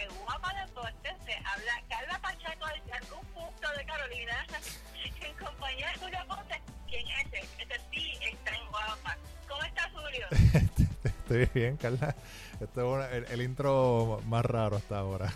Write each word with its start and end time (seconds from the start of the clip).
de 0.00 0.06
Guapa 0.24 0.52
Deportes. 0.54 1.14
Se 1.26 1.34
habla 1.34 1.82
Carla 1.88 2.18
Pacheco 2.20 2.66
de 2.66 2.92
algún 2.92 3.26
punto 3.26 3.68
de 3.76 3.84
Carolina. 3.84 4.46
En 5.20 5.34
compañía 5.34 5.88
de 5.92 5.98
Julio 5.98 6.18
Ponce. 6.28 6.60
¿Quién 6.88 7.06
es 7.08 7.26
ese? 7.26 7.38
Ese 7.62 7.80
sí 7.90 8.18
está 8.22 8.54
en 8.54 8.66
Guapa. 8.68 9.16
¿Cómo 9.48 9.62
estás, 9.62 9.90
Julio? 9.92 10.26
Estoy 11.04 11.46
bien, 11.54 11.76
Carla. 11.76 12.14
Este 12.60 12.80
es 12.80 12.86
una- 12.86 13.10
el, 13.10 13.24
el 13.26 13.42
intro 13.42 14.20
más 14.26 14.44
raro 14.44 14.76
hasta 14.76 14.98
ahora. 14.98 15.28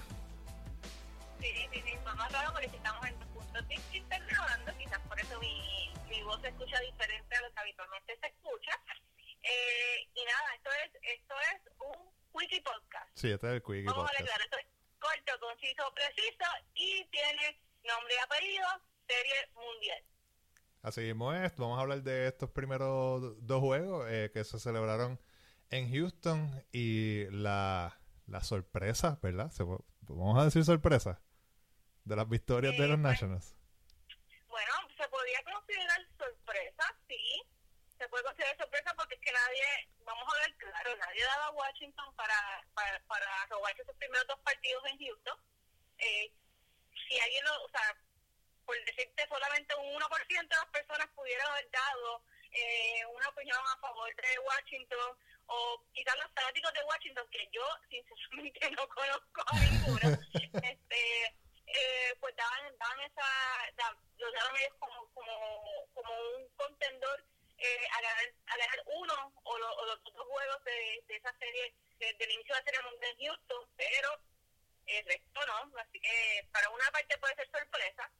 Sí, 1.40 1.48
sí, 1.72 1.82
sí. 1.84 1.92
Más 2.04 2.30
raro 2.32 2.52
porque 2.52 2.66
estamos 2.66 3.04
en 3.06 3.14
puntos 3.34 3.68
distintos 3.68 4.18
grabando. 4.28 4.72
Quizás 4.78 5.00
por 5.00 5.18
eso 5.20 5.38
mi, 5.40 5.90
mi 6.08 6.22
voz 6.22 6.40
se 6.40 6.48
escucha 6.48 6.78
diferente 6.80 7.36
a 7.36 7.40
lo 7.42 7.52
que 7.52 7.60
habitualmente 7.60 8.18
se 8.20 8.26
escucha. 8.28 8.72
Eh, 9.42 10.08
y 10.14 10.24
nada, 10.24 10.54
esto 10.54 10.70
es, 10.84 11.18
esto 11.18 11.34
es 11.54 11.71
wiki 12.42 12.60
podcast. 12.60 13.08
Sí, 13.14 13.30
este 13.30 13.46
es 13.46 13.52
el 13.54 13.62
Quickie 13.62 13.84
Vamos 13.84 14.10
a 14.10 14.18
Podcast. 14.18 14.40
esto 14.42 14.56
es 14.58 14.66
corto, 14.98 15.32
conciso, 15.40 15.94
preciso 15.94 16.44
y 16.74 17.04
tiene 17.06 17.60
nombre 17.84 18.14
y 18.14 18.22
apellido, 18.24 18.66
serie 19.06 19.50
mundial. 19.54 20.04
Así 20.82 21.00
mismo 21.02 21.32
es. 21.32 21.56
Vamos 21.56 21.78
a 21.78 21.82
hablar 21.82 22.02
de 22.02 22.26
estos 22.26 22.50
primeros 22.50 23.34
dos 23.46 23.60
juegos 23.60 24.06
eh, 24.10 24.30
que 24.34 24.42
se 24.44 24.58
celebraron 24.58 25.20
en 25.70 25.92
Houston 25.92 26.64
y 26.72 27.26
la, 27.30 28.00
la 28.26 28.40
sorpresa, 28.42 29.18
¿verdad? 29.22 29.50
Se 29.52 29.62
vamos 29.62 30.38
a 30.40 30.44
decir 30.44 30.64
sorpresa 30.64 31.22
de 32.04 32.16
las 32.16 32.28
victorias 32.28 32.76
de 32.76 32.84
Eh, 32.84 32.88
los 32.88 32.96
pues, 32.96 33.12
Nationals. 33.12 33.56
Bueno, 34.48 34.72
se 34.96 35.08
podría 35.08 35.42
considerar 35.44 36.00
sorpresa, 36.18 36.84
sí. 37.08 37.42
Se 37.96 38.08
puede 38.08 38.24
considerar 38.24 38.56
sorpresa 38.58 38.92
porque 38.96 39.14
es 39.14 39.20
que 39.20 39.30
nadie, 39.32 39.88
vamos 40.04 40.24
a 40.34 40.38
ver 40.40 40.56
claro, 40.56 40.96
nadie 40.96 41.24
daba 41.24 41.46
a 41.46 41.50
Washington 41.50 42.14
para, 42.16 42.64
para, 42.74 42.98
para 43.06 43.46
robarse 43.46 43.84
sus 43.84 43.94
primeros 43.96 44.26
dos 44.26 44.38
partidos 44.40 44.82
en 44.86 44.98
Houston. 44.98 45.38
Eh, 45.98 46.32
si 47.08 47.20
alguien 47.20 47.44
lo, 47.44 47.64
o 47.64 47.68
sea, 47.68 47.96
por 48.64 48.76
decirte 48.84 49.26
solamente 49.28 49.74
un 49.76 49.94
1% 49.94 50.48
de 50.48 50.56
las 50.56 50.66
personas 50.66 51.08
pudieran 51.14 51.46
haber 51.50 51.70
dado 51.70 52.22
eh, 52.52 53.06
una 53.06 53.28
opinión 53.28 53.58
a 53.72 53.76
favor 53.78 54.14
de 54.14 54.38
Washington 54.40 55.16
o 55.46 55.84
quizás 55.92 56.16
los 56.16 56.30
fanáticos 56.32 56.72
de 56.72 56.84
Washington, 56.84 57.28
que 57.30 57.48
yo 57.52 57.64
sinceramente 57.90 58.70
no 58.76 58.88
conozco 58.88 59.42
a 59.46 59.58
ninguno, 59.58 60.18
este, 60.62 61.24
eh, 61.66 62.16
pues 62.20 62.34
daban, 62.36 62.76
daban 62.78 63.00
esa, 63.00 63.26
da- 63.76 63.96
los 64.18 64.32
daban 64.32 64.56
ellos 64.56 64.74
como, 64.78 65.06
como, 65.12 65.88
como 65.94 66.12
un 66.36 66.48
contendor 66.56 67.24
eh, 67.62 67.86
a, 67.92 68.00
ganar, 68.00 68.26
a 68.46 68.56
ganar 68.56 68.82
uno 68.86 69.32
o, 69.44 69.58
lo- 69.58 69.74
o 69.76 69.86
los 69.86 70.02
dos 70.04 70.26
juegos 70.26 70.64
de, 70.64 71.04
de 71.06 71.16
esa 71.16 71.32
serie, 71.38 71.74
de- 71.98 72.12
del 72.14 72.30
inicio 72.32 72.54
de 72.54 72.60
la 72.60 72.64
serie 72.64 72.82
mundial 72.90 73.16
en 73.18 73.26
Houston, 73.26 73.68
pero 73.76 74.08
el 74.86 75.04
resto 75.06 75.40
no, 75.46 75.78
así 75.78 76.00
que 76.00 76.48
para 76.52 76.68
una 76.70 76.90
parte 76.90 77.16
puede 77.18 77.34
ser 77.36 77.48
sorpresa, 77.50 78.10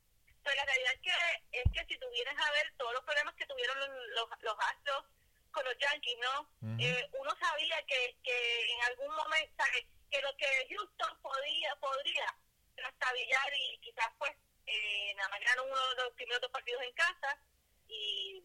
pero 0.44 0.56
la 0.56 0.64
realidad 0.64 0.92
es 0.94 1.00
que, 1.00 1.58
es 1.58 1.64
que 1.72 1.84
si 1.94 1.98
tuvieras 1.98 2.36
a 2.38 2.50
ver 2.52 2.72
todos 2.76 2.92
los 2.94 3.04
problemas 3.04 3.34
que 3.34 3.46
tuvieron 3.46 3.78
los, 3.80 3.88
los, 4.14 4.28
los 4.42 4.56
Astros 4.60 5.04
con 5.50 5.64
los 5.64 5.76
Yankees, 5.78 6.18
¿no? 6.18 6.48
Eh, 6.80 7.10
uno 7.12 7.30
sabía 7.38 7.82
que, 7.86 8.16
que 8.24 8.72
en 8.72 8.82
algún 8.82 9.14
momento, 9.14 9.52
¿sabes? 9.56 9.84
que 10.10 10.20
lo 10.22 10.36
que 10.36 10.66
Houston 10.70 11.18
podía, 11.22 11.74
podría 11.76 12.36
trastabillar 12.76 13.52
y 13.56 13.78
quizás 13.78 14.08
pues 14.18 14.32
eh, 14.66 15.14
nada 15.16 15.28
más 15.30 15.40
ganaron 15.40 15.70
uno 15.70 15.88
de 15.90 16.02
los 16.04 16.12
primeros 16.14 16.40
dos 16.42 16.50
partidos 16.50 16.82
en 16.82 16.92
casa 16.94 17.38
y 17.88 18.40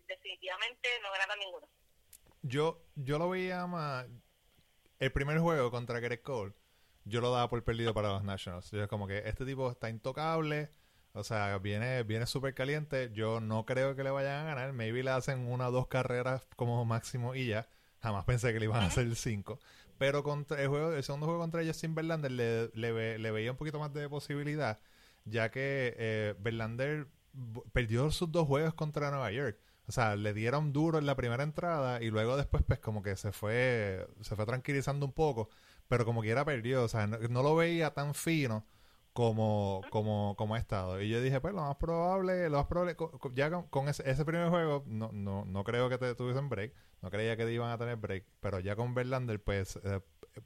no 1.04 1.12
ganaron 1.12 1.40
ninguno. 1.40 1.68
Yo, 2.42 2.82
yo 2.96 3.20
lo 3.20 3.30
veía 3.30 3.66
más. 3.68 4.06
El 5.00 5.12
primer 5.12 5.40
juego 5.40 5.70
contra 5.72 6.00
Greg 6.00 6.22
Cole, 6.22 6.54
yo 7.06 7.22
lo 7.22 7.32
daba 7.32 7.50
por 7.50 7.64
perdido 7.64 7.94
para 7.94 8.10
los 8.10 8.24
Nationals. 8.24 8.72
Yo 8.72 8.88
como 8.88 9.08
que 9.08 9.20
este 9.26 9.46
tipo 9.46 9.72
está 9.72 9.90
intocable. 9.90 10.70
O 11.14 11.24
sea, 11.24 11.58
viene, 11.58 12.04
viene 12.04 12.26
súper 12.28 12.54
caliente. 12.54 13.12
Yo 13.14 13.40
no 13.40 13.66
creo 13.66 13.96
que 13.96 14.04
le 14.04 14.10
vayan 14.12 14.42
a 14.42 14.44
ganar. 14.50 14.74
Maybe 14.74 15.04
le 15.04 15.12
hacen 15.12 15.48
una 15.48 15.70
o 15.70 15.72
dos 15.72 15.88
carreras 15.88 16.48
como 16.56 16.84
máximo 16.86 17.36
y 17.36 17.48
ya. 17.48 17.68
Jamás 18.02 18.26
pensé 18.26 18.54
que 18.54 18.60
le 18.60 18.66
iban 18.66 18.84
a 18.84 18.88
hacer 18.88 19.16
cinco. 19.16 19.60
Pero 19.98 20.24
contra 20.24 20.62
el 20.62 20.68
juego, 20.68 20.94
el 20.94 21.04
segundo 21.04 21.26
juego 21.26 21.42
contra 21.42 21.66
Justin 21.66 21.96
Verlander 21.96 22.32
le, 22.32 22.70
le, 22.76 22.92
ve- 22.92 23.18
le 23.18 23.32
veía 23.32 23.52
un 23.52 23.58
poquito 23.58 23.80
más 23.80 23.94
de 23.94 24.08
posibilidad. 24.10 24.80
Ya 25.26 25.50
que 25.52 25.96
eh, 25.98 26.36
Verlander 26.40 27.08
perdió 27.74 28.10
sus 28.12 28.32
dos 28.32 28.48
juegos 28.48 28.74
contra 28.76 29.10
Nueva 29.10 29.32
York. 29.32 29.58
O 29.88 29.92
sea, 29.92 30.16
le 30.18 30.34
dieron 30.34 30.74
duro 30.74 30.98
en 30.98 31.06
la 31.06 31.16
primera 31.16 31.44
entrada 31.44 32.02
y 32.02 32.10
luego 32.10 32.36
después 32.38 32.64
pues 32.68 32.80
como 32.80 33.02
que 33.04 33.16
se 33.16 33.32
fue 33.32 34.06
se 34.22 34.36
fue 34.36 34.46
tranquilizando 34.46 35.06
un 35.06 35.14
poco, 35.14 35.50
pero 35.88 36.04
como 36.06 36.22
quiera 36.22 36.44
perdió, 36.46 36.84
o 36.84 36.88
sea, 36.90 37.08
no, 37.08 37.18
no 37.30 37.42
lo 37.44 37.56
veía 37.56 37.94
tan 37.94 38.14
fino 38.14 38.66
como 39.14 39.82
como 39.90 40.36
como 40.38 40.56
ha 40.56 40.60
estado. 40.60 41.02
Y 41.02 41.10
yo 41.10 41.22
dije, 41.22 41.40
pues 41.42 41.54
lo 41.54 41.62
más 41.62 41.76
probable, 41.78 42.50
lo 42.50 42.58
más 42.58 42.68
probable 42.68 42.96
co- 42.96 43.12
co- 43.18 43.32
ya 43.34 43.50
con, 43.50 43.64
con 43.70 43.88
ese, 43.88 44.08
ese 44.10 44.26
primer 44.26 44.50
juego 44.50 44.84
no 44.88 45.10
no 45.14 45.46
no 45.46 45.64
creo 45.64 45.90
que 45.90 45.98
te 45.98 46.14
tuviesen 46.16 46.50
break, 46.50 46.74
no 47.02 47.10
creía 47.10 47.38
que 47.38 47.52
iban 47.52 47.72
a 47.72 47.78
tener 47.78 47.96
break, 47.96 48.26
pero 48.42 48.60
ya 48.60 48.76
con 48.76 48.94
Verlander 48.94 49.42
pues 49.42 49.80
eh, 49.84 50.02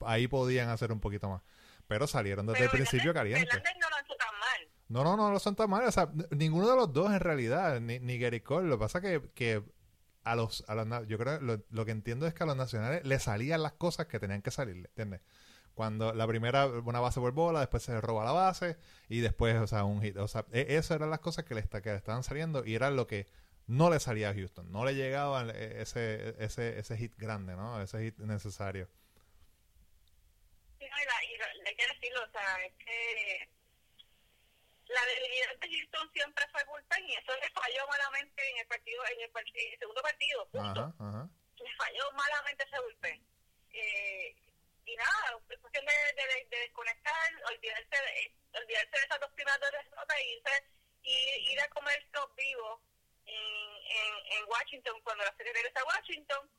ahí 0.05 0.27
podían 0.27 0.69
hacer 0.69 0.91
un 0.91 0.99
poquito 0.99 1.27
más. 1.29 1.41
Pero 1.87 2.07
salieron 2.07 2.45
desde 2.45 2.59
Pero 2.59 2.65
el 2.71 2.77
principio. 2.77 3.11
Verlander 3.13 3.75
no 3.81 3.89
lanzó 3.89 4.13
No, 4.91 5.03
no, 5.05 5.15
no 5.15 5.31
lo 5.31 5.39
son 5.39 5.55
tan 5.55 5.69
mal. 5.69 5.85
O 5.87 5.91
sea, 5.91 6.11
ninguno 6.31 6.69
de 6.69 6.75
los 6.75 6.91
dos 6.91 7.11
en 7.11 7.19
realidad, 7.21 7.79
ni, 7.79 7.99
ni 7.99 8.17
Gary 8.19 8.41
Cole. 8.41 8.67
Lo 8.67 8.77
que 8.77 8.81
pasa 8.81 8.99
que, 9.01 9.21
que 9.33 9.63
a 10.23 10.35
los, 10.35 10.63
a 10.67 10.75
los 10.75 11.07
yo 11.07 11.17
creo, 11.17 11.39
lo, 11.39 11.63
lo 11.69 11.85
que 11.85 11.91
entiendo 11.91 12.27
es 12.27 12.33
que 12.33 12.43
a 12.43 12.45
los 12.45 12.57
nacionales 12.57 13.05
le 13.05 13.17
salían 13.19 13.63
las 13.63 13.73
cosas 13.73 14.07
que 14.07 14.19
tenían 14.19 14.41
que 14.41 14.51
salirle, 14.51 14.89
¿entiendes? 14.89 15.21
Cuando 15.73 16.13
la 16.13 16.27
primera, 16.27 16.67
una 16.67 16.99
base 16.99 17.21
por 17.21 17.31
bola, 17.31 17.61
después 17.61 17.81
se 17.83 17.99
roba 18.01 18.25
la 18.25 18.33
base 18.33 18.77
y 19.07 19.21
después, 19.21 19.55
o 19.55 19.67
sea, 19.67 19.85
un 19.85 20.01
hit. 20.01 20.17
O 20.17 20.27
sea, 20.27 20.45
e- 20.51 20.75
esas 20.75 20.97
eran 20.97 21.09
las 21.09 21.19
cosas 21.19 21.45
que 21.45 21.55
le, 21.55 21.63
que 21.63 21.89
le 21.89 21.95
estaban 21.95 22.23
saliendo 22.23 22.65
y 22.65 22.75
era 22.75 22.91
lo 22.91 23.07
que 23.07 23.27
no 23.67 23.89
le 23.89 23.99
salía 24.01 24.29
a 24.29 24.33
Houston. 24.33 24.69
No 24.71 24.83
le 24.83 24.93
llegaba 24.95 25.45
eh, 25.53 25.81
ese, 25.81 26.35
ese, 26.43 26.77
ese 26.77 26.97
hit 26.97 27.13
grande, 27.17 27.55
¿no? 27.55 27.81
Ese 27.81 28.03
hit 28.03 28.17
necesario. 28.19 28.89
Sí, 30.79 30.85
no, 30.85 30.97
y, 31.01 31.05
la, 31.05 31.23
y 31.23 31.37
la- 31.37 31.69
hay 31.69 31.75
decirlo, 31.95 32.19
o 32.27 32.31
sea, 32.31 32.65
es 32.65 32.73
que 32.83 33.49
la 34.93 35.05
debilidad 35.05 35.55
de 35.59 35.67
Houston 35.69 36.11
siempre 36.13 36.45
fue 36.51 36.63
bullpen 36.65 37.09
y 37.09 37.15
eso 37.15 37.35
le 37.37 37.49
falló 37.51 37.87
malamente 37.87 38.49
en 38.49 38.57
el 38.57 38.67
partido, 38.67 39.03
en 39.07 39.21
el, 39.21 39.31
part- 39.33 39.51
en 39.53 39.73
el 39.73 39.79
segundo 39.79 40.01
partido, 40.01 40.49
punto. 40.49 40.81
Ajá, 40.81 40.95
ajá. 40.99 41.29
Le 41.57 41.75
falló 41.75 42.11
malamente 42.13 42.63
ese 42.63 42.79
bullpen. 42.79 43.27
Eh, 43.73 44.35
y 44.85 44.95
nada, 44.95 45.39
es 45.49 45.59
cuestión 45.59 45.85
de, 45.85 45.93
de, 46.15 46.45
de 46.49 46.57
desconectar, 46.57 47.31
olvidarse 47.45 47.87
de, 47.95 48.33
olvidarse 48.59 48.91
de 48.97 49.03
esas 49.05 49.19
dos 49.19 49.31
primeras 49.31 49.59
dos 49.61 49.71
derrotas 49.71 50.17
y 50.19 50.33
irse, 50.33 50.63
y 51.03 51.51
ir 51.53 51.61
a 51.61 51.69
comer 51.69 51.99
estos 52.01 52.35
vivos 52.35 52.81
en, 53.25 53.35
en, 53.35 54.13
en 54.37 54.45
Washington 54.47 54.99
cuando 55.03 55.23
la 55.23 55.35
serie 55.37 55.53
regresa 55.53 55.79
a 55.81 55.85
Washington. 55.85 56.49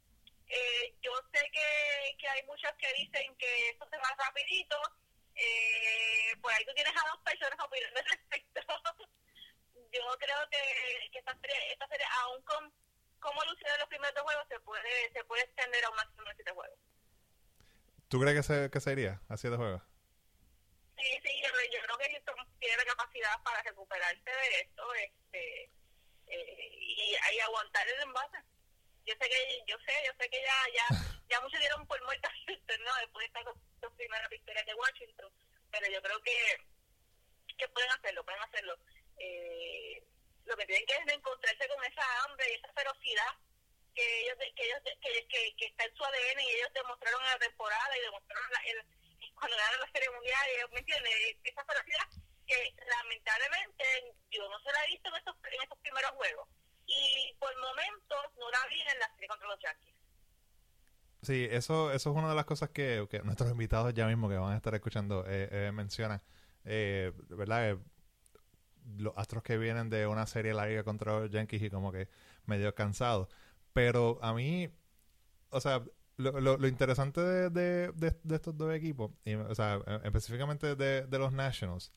Eh, 0.49 0.95
yo 1.01 1.13
sé 1.33 1.41
que, 1.51 2.17
que 2.19 2.29
hay 2.29 2.43
muchos 2.45 2.71
que 2.79 2.93
dicen 2.95 3.37
que 3.37 3.69
esto 3.71 3.87
se 3.91 3.97
va 3.99 4.15
rapidito. 4.19 4.77
Eh, 5.35 6.37
por 6.41 6.53
ahí 6.53 6.65
tú 6.65 6.73
tienes 6.75 6.93
a 6.93 7.09
dos 7.09 7.19
personas 7.25 7.59
opinando 7.65 8.01
al 8.01 8.07
respecto. 8.07 8.61
yo 9.93 10.01
creo 10.19 10.49
que, 10.51 11.11
que 11.11 11.19
esta 11.19 11.37
serie, 11.41 11.73
esta 11.73 11.87
serie 11.89 12.07
aún 12.23 12.43
con 12.43 12.73
cómo 13.21 13.43
lucieron 13.45 13.79
los 13.79 13.89
primeros 13.89 14.15
dos 14.15 14.25
juegos, 14.25 14.47
se 14.49 14.61
puede, 14.61 15.13
se 15.13 15.25
puede 15.25 15.43
extender 15.45 15.85
a 15.85 15.91
un 15.91 15.97
máximo 15.97 16.29
de 16.29 16.35
siete 16.35 16.53
juegos. 16.53 16.79
¿Tú 18.09 18.21
crees 18.21 18.37
que, 18.37 18.43
se, 18.43 18.71
que 18.71 18.81
sería 18.81 19.21
a 19.29 19.37
siete 19.37 19.57
juegos? 19.57 19.83
Sí, 20.99 21.09
sí, 21.25 21.43
yo, 21.43 21.49
yo 21.73 21.81
creo 21.83 21.99
que 21.99 22.11
Houston 22.13 22.37
tiene 22.59 22.77
la 22.77 22.85
capacidad 22.85 23.43
para 23.43 23.63
recuperarse 23.63 24.31
de 24.31 24.61
esto 24.61 24.95
este, 24.95 25.71
eh, 26.27 26.69
y, 26.81 27.15
y 27.15 27.41
aguantar 27.41 27.89
el 27.89 28.03
envase. 28.03 28.39
Yo 29.05 29.15
sé 29.15 29.29
que 29.29 29.65
yo 29.67 29.77
sé, 29.85 29.93
yo 30.07 30.13
sé 30.19 30.29
que 30.31 30.41
ya 30.43 30.55
ya 30.75 30.87
ya 31.33 31.41
muchos 31.41 31.61
dieron 31.61 31.87
por 31.87 31.97
muerta 32.05 32.29
a 32.29 32.33
Houston, 32.47 32.85
¿no? 32.85 32.95
Después 33.01 33.25
de 33.25 33.27
estas 33.27 33.45
dos, 33.81 33.97
de 33.97 34.75
Washington, 34.75 35.33
pero 35.71 35.87
yo 35.91 36.03
creo 36.03 36.21
que 36.23 36.37
que 37.57 37.69
pueden 37.69 37.91
hacerlo, 37.91 38.25
pueden 38.25 38.43
hacerlo. 38.43 38.77
Eh, 39.19 40.03
lo 40.45 40.57
que 40.57 40.67
tienen 40.67 40.85
que 40.87 40.95
es 40.95 41.15
encontrarse 41.15 41.69
con 41.69 41.85
esa 41.85 42.03
hambre 42.25 42.51
y 42.51 42.55
esa 42.55 42.73
ferocidad 42.73 43.33
que 43.95 44.21
ellos 44.23 44.37
que 44.57 44.65
ellos 44.67 44.81
que, 44.85 45.55
que, 45.57 45.67
está 45.67 45.85
en 45.85 45.95
su 45.95 46.05
ADN 46.05 46.41
y 46.41 46.51
ellos 46.51 46.73
demostraron 46.75 47.23
en 47.23 47.31
la 47.31 47.39
temporada 47.39 47.97
y 47.97 48.01
demostraron 48.01 48.51
la, 48.51 48.61
el, 48.67 48.85
cuando 49.35 49.57
ganaron 49.57 49.81
la 49.81 49.93
serie 49.93 50.11
mundial 50.11 50.47
me 50.73 50.79
entiendes 50.79 51.37
esa 51.45 51.65
ferocidad 51.65 52.09
que 52.47 52.75
lamentablemente 52.87 53.85
yo 54.31 54.49
no 54.49 54.59
se 54.61 54.73
la 54.73 54.85
he 54.85 54.89
visto 54.89 55.09
en 55.09 55.17
estos 55.17 55.37
en 55.45 55.63
estos 55.63 55.79
primeros 55.79 56.11
juegos 56.13 56.49
y 56.87 57.35
por 57.39 57.55
momentos 57.57 58.25
no 58.37 58.51
la 58.51 58.67
vi 58.67 58.81
en 58.81 58.99
la 58.99 59.13
serie 59.15 59.29
contra 59.29 59.49
los 59.49 59.61
Yankees 59.61 59.92
Sí, 61.23 61.47
eso, 61.51 61.93
eso 61.93 62.11
es 62.11 62.17
una 62.17 62.29
de 62.29 62.35
las 62.35 62.45
cosas 62.45 62.71
que, 62.71 63.07
nuestros 63.25 63.51
invitados 63.51 63.95
ya 63.95 64.07
mismo 64.09 64.29
que 64.29 64.37
van 64.37 64.53
a 64.53 64.57
estar 64.57 64.75
escuchando 64.75 65.25
eh, 65.27 65.49
eh, 65.51 65.73
mencionan. 65.73 66.21
Eh, 66.65 67.13
¿Verdad? 67.29 67.71
Eh, 67.71 67.79
los 68.99 69.15
astros 69.17 69.43
que 69.43 69.59
vienen 69.59 69.91
de 69.91 70.07
una 70.07 70.27
serie 70.27 70.55
larga 70.55 70.83
contra 70.85 71.21
los 71.21 71.31
Yankees 71.31 71.63
y 71.63 71.71
como 71.71 71.93
que 71.93 72.09
medio 72.47 72.75
cansados. 72.75 73.29
Pero 73.73 74.19
a 74.23 74.35
mí, 74.35 74.69
o 75.51 75.61
sea, 75.61 75.83
lo, 76.17 76.41
lo, 76.41 76.69
interesante 76.69 77.21
de, 77.21 77.51
de, 77.51 77.93
de, 78.23 78.35
estos 78.35 78.57
dos 78.57 78.73
equipos, 78.75 79.13
y, 79.25 79.35
o 79.35 79.55
sea, 79.55 79.81
eh, 79.87 80.01
específicamente 80.05 80.77
de, 80.77 81.19
los 81.19 81.33
Nationals, 81.33 81.93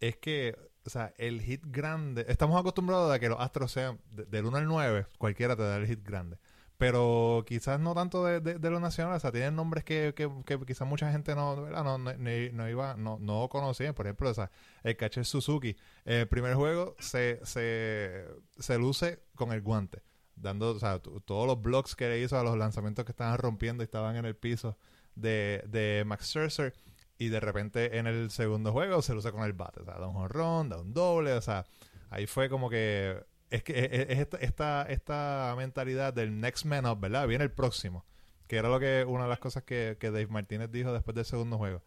es 0.00 0.16
que, 0.16 0.56
o 0.84 0.90
sea, 0.90 1.12
el 1.18 1.42
hit 1.42 1.62
grande, 1.66 2.24
estamos 2.28 2.58
acostumbrados 2.58 3.12
a 3.12 3.18
que 3.18 3.28
los 3.28 3.40
Astros 3.40 3.72
sean 3.72 4.00
de- 4.10 4.24
del 4.26 4.46
1 4.46 4.58
al 4.58 4.66
9, 4.66 5.06
cualquiera 5.18 5.56
te 5.56 5.62
da 5.62 5.76
el 5.76 5.86
hit 5.86 6.02
grande. 6.04 6.38
Pero 6.80 7.44
quizás 7.46 7.78
no 7.78 7.94
tanto 7.94 8.24
de, 8.24 8.40
de, 8.40 8.58
de 8.58 8.70
los 8.70 8.80
nacionales, 8.80 9.18
o 9.18 9.20
sea, 9.20 9.32
tienen 9.32 9.54
nombres 9.54 9.84
que, 9.84 10.14
que, 10.16 10.58
quizás 10.66 10.88
mucha 10.88 11.12
gente 11.12 11.34
no, 11.34 11.54
no, 11.68 11.98
no, 11.98 11.98
no 11.98 12.68
iba, 12.70 12.96
no, 12.96 13.18
no 13.20 13.48
conocía. 13.50 13.94
Por 13.94 14.06
ejemplo, 14.06 14.30
o 14.30 14.32
sea, 14.32 14.50
el 14.82 14.96
catcher 14.96 15.26
Suzuki, 15.26 15.76
el 16.06 16.26
primer 16.26 16.54
juego 16.54 16.96
se, 16.98 17.38
se, 17.44 18.24
se 18.58 18.78
luce 18.78 19.22
con 19.34 19.52
el 19.52 19.60
guante, 19.60 20.00
dando, 20.36 20.70
o 20.70 20.78
sea, 20.78 21.00
todos 21.00 21.46
los 21.46 21.60
blocks 21.60 21.94
que 21.94 22.08
le 22.08 22.18
hizo 22.18 22.38
a 22.38 22.42
los 22.42 22.56
lanzamientos 22.56 23.04
que 23.04 23.12
estaban 23.12 23.36
rompiendo 23.36 23.82
y 23.82 23.84
estaban 23.84 24.16
en 24.16 24.24
el 24.24 24.34
piso 24.34 24.78
de, 25.14 25.62
de 25.68 26.04
Max 26.06 26.28
Scherzer. 26.28 26.72
Y 27.18 27.28
de 27.28 27.40
repente 27.40 27.98
en 27.98 28.06
el 28.06 28.30
segundo 28.30 28.72
juego 28.72 29.02
se 29.02 29.12
luce 29.12 29.32
con 29.32 29.42
el 29.42 29.52
bate, 29.52 29.82
o 29.82 29.84
sea, 29.84 29.98
da 29.98 30.06
un 30.06 30.14
jonrón, 30.14 30.70
da 30.70 30.78
un 30.78 30.94
doble, 30.94 31.34
o 31.34 31.42
sea, 31.42 31.66
ahí 32.08 32.26
fue 32.26 32.48
como 32.48 32.70
que 32.70 33.22
es 33.50 33.62
que 33.64 33.72
es, 33.78 34.18
es 34.18 34.28
esta, 34.40 34.82
esta, 34.84 35.54
mentalidad 35.56 36.14
del 36.14 36.40
next 36.40 36.64
man 36.64 36.86
up, 36.86 37.00
¿verdad? 37.00 37.26
Viene 37.26 37.44
el 37.44 37.50
próximo. 37.50 38.04
Que 38.46 38.56
era 38.56 38.68
lo 38.68 38.80
que 38.80 39.04
una 39.06 39.24
de 39.24 39.30
las 39.30 39.38
cosas 39.38 39.64
que, 39.64 39.96
que 40.00 40.10
Dave 40.10 40.28
Martínez 40.28 40.70
dijo 40.70 40.92
después 40.92 41.14
del 41.14 41.24
segundo 41.24 41.58
juego. 41.58 41.82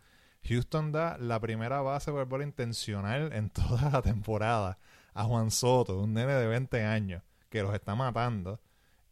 Houston 0.47 0.91
da 0.91 1.17
la 1.17 1.39
primera 1.39 1.81
base 1.81 2.11
por 2.11 2.25
bola 2.25 2.43
intencional 2.43 3.31
en 3.33 3.49
toda 3.49 3.89
la 3.89 4.01
temporada 4.01 4.77
a 5.13 5.23
Juan 5.23 5.51
Soto, 5.51 5.99
un 5.99 6.13
nene 6.13 6.33
de 6.33 6.47
20 6.47 6.83
años, 6.83 7.23
que 7.49 7.61
los 7.63 7.73
está 7.73 7.95
matando. 7.95 8.59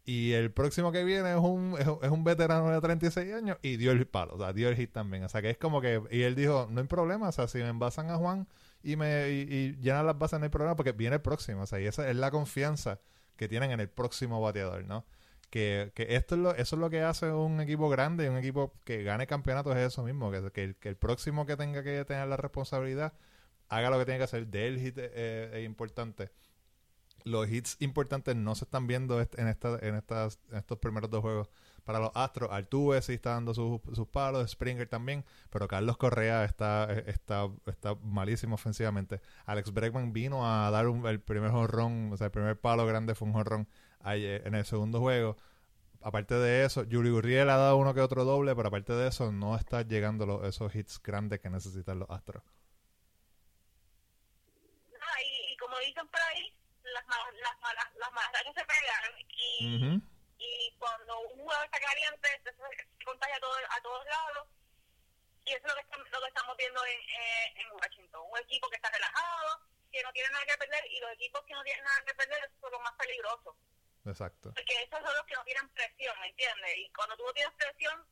Y 0.03 0.31
el 0.31 0.51
próximo 0.51 0.91
que 0.91 1.03
viene 1.03 1.31
es 1.31 1.37
un, 1.37 1.75
es, 1.79 1.87
es 2.01 2.09
un 2.09 2.23
veterano 2.23 2.69
de 2.71 2.81
36 2.81 3.33
años 3.33 3.57
y 3.61 3.77
dio 3.77 3.91
el 3.91 4.07
palo, 4.07 4.33
o 4.33 4.39
sea, 4.39 4.51
dio 4.51 4.67
el 4.67 4.75
hit 4.75 4.91
también. 4.91 5.23
O 5.23 5.29
sea, 5.29 5.41
que 5.41 5.51
es 5.51 5.57
como 5.57 5.79
que. 5.79 6.01
Y 6.09 6.23
él 6.23 6.35
dijo: 6.35 6.67
No 6.69 6.81
hay 6.81 6.87
problema, 6.87 7.29
o 7.29 7.31
sea, 7.31 7.47
si 7.47 7.59
me 7.59 7.69
envasan 7.69 8.09
a 8.09 8.17
Juan 8.17 8.47
y 8.83 8.95
me 8.95 9.29
y, 9.29 9.77
las 9.83 10.17
bases, 10.17 10.39
no 10.39 10.45
hay 10.45 10.49
problema 10.49 10.75
porque 10.75 10.91
viene 10.91 11.15
el 11.17 11.21
próximo. 11.21 11.63
O 11.63 11.67
sea, 11.67 11.79
y 11.79 11.87
esa 11.87 12.09
es 12.09 12.15
la 12.15 12.31
confianza 12.31 12.99
que 13.35 13.47
tienen 13.47 13.71
en 13.71 13.79
el 13.79 13.89
próximo 13.89 14.41
bateador, 14.41 14.85
¿no? 14.85 15.05
Que, 15.49 15.91
que 15.95 16.15
esto 16.15 16.35
es 16.35 16.41
lo, 16.41 16.55
eso 16.55 16.75
es 16.75 16.79
lo 16.79 16.89
que 16.89 17.01
hace 17.01 17.29
un 17.29 17.59
equipo 17.59 17.89
grande 17.89 18.29
un 18.29 18.37
equipo 18.37 18.73
que 18.85 19.03
gane 19.03 19.27
campeonatos 19.27 19.75
es 19.75 19.87
eso 19.87 20.01
mismo, 20.03 20.31
que, 20.31 20.63
el, 20.63 20.75
que 20.77 20.89
el 20.89 20.95
próximo 20.95 21.45
que 21.45 21.57
tenga 21.57 21.83
que 21.83 22.05
tener 22.05 22.25
la 22.29 22.37
responsabilidad 22.37 23.13
haga 23.67 23.89
lo 23.89 23.99
que 23.99 24.05
tiene 24.05 24.17
que 24.19 24.23
hacer. 24.25 24.47
De 24.47 24.67
el 24.67 24.79
hit 24.79 24.95
eh, 24.97 25.51
es 25.53 25.65
importante 25.65 26.31
los 27.23 27.49
hits 27.49 27.77
importantes 27.79 28.35
no 28.35 28.55
se 28.55 28.65
están 28.65 28.87
viendo 28.87 29.19
en, 29.19 29.47
esta, 29.47 29.77
en, 29.81 29.95
estas, 29.95 30.39
en 30.51 30.57
estos 30.57 30.77
primeros 30.79 31.09
dos 31.09 31.21
juegos 31.21 31.49
para 31.83 31.99
los 31.99 32.11
Astros. 32.15 32.49
Altuve 32.51 33.01
sí 33.01 33.13
está 33.13 33.31
dando 33.31 33.53
sus, 33.53 33.81
sus 33.93 34.07
palos, 34.07 34.49
Springer 34.51 34.87
también, 34.87 35.25
pero 35.49 35.67
Carlos 35.67 35.97
Correa 35.97 36.45
está, 36.45 36.87
eh, 36.89 37.03
está, 37.07 37.47
está 37.65 37.95
malísimo 37.95 38.55
ofensivamente. 38.55 39.21
Alex 39.45 39.71
Bregman 39.73 40.13
vino 40.13 40.47
a 40.47 40.69
dar 40.71 40.87
un- 40.87 41.05
el 41.07 41.19
primer 41.19 41.51
jonrón, 41.51 42.11
o 42.13 42.17
sea, 42.17 42.25
el 42.25 42.31
primer 42.31 42.59
palo 42.59 42.85
grande 42.85 43.15
fue 43.15 43.27
un 43.27 43.33
jonrón 43.33 43.67
ayer- 43.99 44.45
en 44.47 44.55
el 44.55 44.65
segundo 44.65 44.99
juego. 44.99 45.37
Aparte 46.03 46.33
de 46.35 46.65
eso, 46.65 46.83
Yuli 46.83 47.11
Gurriel 47.11 47.49
ha 47.49 47.57
dado 47.57 47.77
uno 47.77 47.93
que 47.93 48.01
otro 48.01 48.25
doble, 48.25 48.55
pero 48.55 48.69
aparte 48.69 48.93
de 48.93 49.07
eso, 49.07 49.31
no 49.31 49.55
está 49.55 49.83
llegando 49.83 50.25
lo- 50.25 50.45
esos 50.47 50.73
hits 50.75 50.99
grandes 51.01 51.39
que 51.41 51.49
necesitan 51.51 51.99
los 51.99 52.09
Astros. 52.09 52.41
Ah, 54.99 55.21
y, 55.21 55.53
y 55.53 55.57
como 55.57 55.77
dicen 55.79 56.07
por 56.07 56.19
ahí, 56.21 56.53
las, 56.83 57.03
las, 57.07 57.61
malas, 57.61 57.87
las 57.99 58.53
se 58.55 58.65
pegan 58.65 59.03
y, 59.59 59.75
Ujú. 59.75 59.95
y 59.95 60.10
cuando 60.81 61.19
un 61.21 61.39
jugador 61.41 61.65
está 61.65 61.79
caliente, 61.79 62.27
se 62.43 63.05
contagia 63.05 63.35
a, 63.35 63.39
todo, 63.39 63.53
a 63.69 63.81
todos 63.81 64.05
lados. 64.05 64.47
Y 65.45 65.53
eso 65.53 65.61
es 65.67 65.69
lo 65.69 65.75
que, 65.75 65.81
estamos- 65.81 66.09
lo 66.09 66.21
que 66.21 66.27
estamos 66.27 66.57
viendo 66.57 66.85
en, 66.85 66.99
eh, 67.01 67.53
en 67.61 67.71
Washington. 67.73 68.21
Un 68.31 68.39
equipo 68.39 68.67
que 68.69 68.75
está 68.77 68.89
relajado, 68.89 69.61
que 69.91 70.01
no 70.03 70.11
tiene 70.11 70.29
nada 70.29 70.45
que 70.45 70.57
perder, 70.57 70.83
y 70.89 70.99
los 70.99 71.11
equipos 71.11 71.43
que 71.45 71.53
no 71.53 71.63
tienen 71.63 71.83
nada 71.83 72.03
que 72.05 72.13
perder 72.15 72.51
son 72.59 72.71
los 72.71 72.81
más 72.81 72.93
peligrosos. 72.93 73.55
Exacto. 74.05 74.51
Porque 74.55 74.73
esos 74.81 74.99
son 74.99 75.13
los 75.13 75.25
que 75.25 75.35
no 75.35 75.43
tienen 75.43 75.69
presión, 75.69 76.19
¿me 76.19 76.27
entiendes? 76.29 76.77
Y 76.77 76.89
cuando 76.93 77.15
tú 77.17 77.23
no 77.25 77.33
tienes 77.33 77.53
presión, 77.53 78.07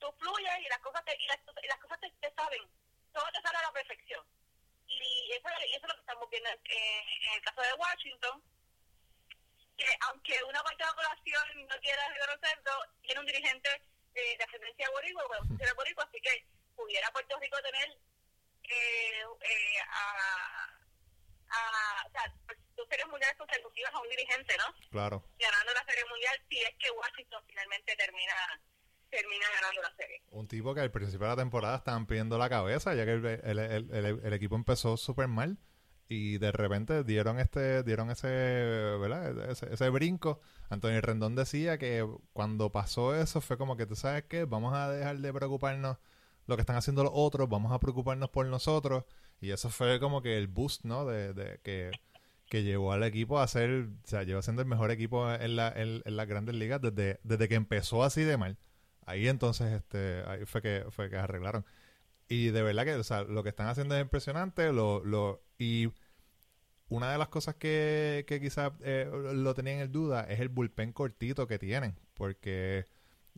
tú 0.00 0.10
fluyes 0.18 0.58
y 0.60 0.68
las 0.68 0.78
cosas 0.80 1.04
te, 1.04 1.14
y 1.20 1.26
las, 1.26 1.38
y 1.62 1.66
las 1.68 1.78
cosas 1.78 2.00
te, 2.00 2.10
te 2.12 2.32
saben. 2.34 2.62
Todo 3.12 3.26
te 3.32 3.42
sale 3.42 3.58
a 3.58 3.62
la 3.62 3.72
perfección. 3.72 4.24
Y 4.88 5.32
eso, 5.32 5.48
y 5.68 5.74
eso 5.74 5.84
es 5.84 5.88
lo 5.88 5.94
que 5.94 6.00
estamos 6.00 6.30
viendo 6.30 6.48
en, 6.50 6.58
en 6.64 7.32
el 7.34 7.42
caso 7.42 7.60
de 7.60 7.72
Washington, 7.74 8.42
que 9.76 9.86
aunque 10.08 10.34
una 10.48 10.62
parte 10.62 10.82
de 10.82 10.88
la 10.90 10.94
población 10.94 11.66
no 11.68 11.76
quiera 11.80 12.02
reconocerlo, 12.08 12.72
tiene 13.02 13.20
un 13.20 13.26
dirigente 13.26 13.68
eh, 14.14 14.36
de 14.38 14.44
ascendencia 14.44 14.88
boricua, 14.90 15.24
bueno, 15.28 15.44
boricua, 15.76 16.04
así 16.04 16.20
que 16.20 16.46
pudiera 16.74 17.10
Puerto 17.12 17.38
Rico 17.40 17.56
tener 17.62 17.88
eh, 18.64 19.22
eh, 19.22 19.78
a, 19.88 20.66
a, 21.50 22.06
o 22.06 22.10
sea, 22.10 22.32
pues, 22.46 22.58
dos 22.76 22.88
series 22.88 23.06
mundiales 23.08 23.36
consecutivas 23.36 23.94
a 23.94 24.00
un 24.00 24.08
dirigente, 24.08 24.56
¿no? 24.58 24.64
Claro. 24.90 25.24
ganando 25.38 25.72
la 25.74 25.84
serie 25.84 26.04
mundial 26.08 26.36
si 26.48 26.58
es 26.62 26.74
que 26.78 26.90
Washington 26.90 27.42
finalmente 27.46 27.94
termina 27.96 28.34
termina 29.10 29.46
ganando 29.54 29.82
la 29.82 29.94
serie. 29.96 30.20
Un 30.30 30.48
tipo 30.48 30.74
que 30.74 30.80
al 30.80 30.90
principio 30.90 31.26
de 31.26 31.32
la 31.36 31.40
temporada 31.42 31.76
estaban 31.76 32.06
pidiendo 32.06 32.36
la 32.38 32.48
cabeza, 32.48 32.92
ya 32.94 33.04
que 33.04 33.12
el, 33.12 33.24
el- 33.26 33.58
el- 33.58 33.90
el- 33.94 34.20
el 34.24 34.32
equipo 34.32 34.56
empezó 34.56 34.96
súper 34.96 35.28
mal 35.28 35.56
y 36.08 36.38
de 36.38 36.52
repente 36.52 37.04
dieron 37.04 37.38
este 37.38 37.82
dieron 37.82 38.10
ese. 38.10 38.96
Ese, 39.70 39.90
brinco. 39.90 40.40
Antonio 40.68 41.00
Rendón 41.00 41.34
decía 41.34 41.78
que 41.78 42.06
cuando 42.32 42.70
pasó 42.70 43.14
eso 43.14 43.40
fue 43.40 43.58
como 43.58 43.76
que 43.76 43.86
tú 43.86 43.96
sabes 43.96 44.24
qué, 44.24 44.44
vamos 44.44 44.74
a 44.74 44.90
dejar 44.90 45.18
de 45.18 45.32
preocuparnos 45.32 45.98
lo 46.46 46.56
que 46.56 46.60
están 46.62 46.76
haciendo 46.76 47.02
los 47.02 47.12
otros, 47.14 47.48
vamos 47.48 47.72
a 47.72 47.80
preocuparnos 47.80 48.30
por 48.30 48.46
nosotros 48.46 49.04
y 49.40 49.50
eso 49.50 49.68
fue 49.70 49.98
como 50.00 50.22
que 50.22 50.38
el 50.38 50.46
boost, 50.46 50.84
¿no? 50.84 51.04
De, 51.06 51.34
de 51.34 51.60
que 51.62 51.90
que 52.48 52.62
llevó 52.62 52.92
al 52.92 53.02
equipo 53.02 53.40
a 53.40 53.48
ser, 53.48 53.88
o 54.04 54.06
sea, 54.06 54.22
llevó 54.22 54.42
siendo 54.42 54.62
el 54.62 54.68
mejor 54.68 54.90
equipo 54.90 55.32
en, 55.32 55.56
la, 55.56 55.68
en, 55.74 56.02
en 56.04 56.16
las 56.16 56.28
grandes 56.28 56.54
ligas 56.54 56.80
desde, 56.80 57.18
desde 57.24 57.48
que 57.48 57.56
empezó 57.56 58.04
así 58.04 58.22
de 58.22 58.36
mal. 58.36 58.58
Ahí 59.04 59.28
entonces 59.28 59.72
este 59.72 60.22
ahí 60.26 60.44
fue 60.46 60.62
que 60.62 60.84
fue 60.90 61.10
que 61.10 61.16
arreglaron. 61.16 61.64
Y 62.28 62.48
de 62.48 62.62
verdad 62.62 62.84
que 62.84 62.94
o 62.94 63.04
sea, 63.04 63.22
lo 63.22 63.42
que 63.42 63.50
están 63.50 63.68
haciendo 63.68 63.96
es 63.96 64.02
impresionante. 64.02 64.72
Lo, 64.72 65.04
lo, 65.04 65.42
y 65.58 65.92
una 66.88 67.10
de 67.12 67.18
las 67.18 67.28
cosas 67.28 67.56
que, 67.56 68.24
que 68.28 68.40
quizás 68.40 68.72
eh, 68.82 69.10
lo 69.34 69.54
tenían 69.54 69.80
en 69.80 69.92
duda 69.92 70.22
es 70.28 70.40
el 70.40 70.48
bullpen 70.48 70.92
cortito 70.92 71.46
que 71.46 71.58
tienen. 71.58 71.96
Porque 72.14 72.86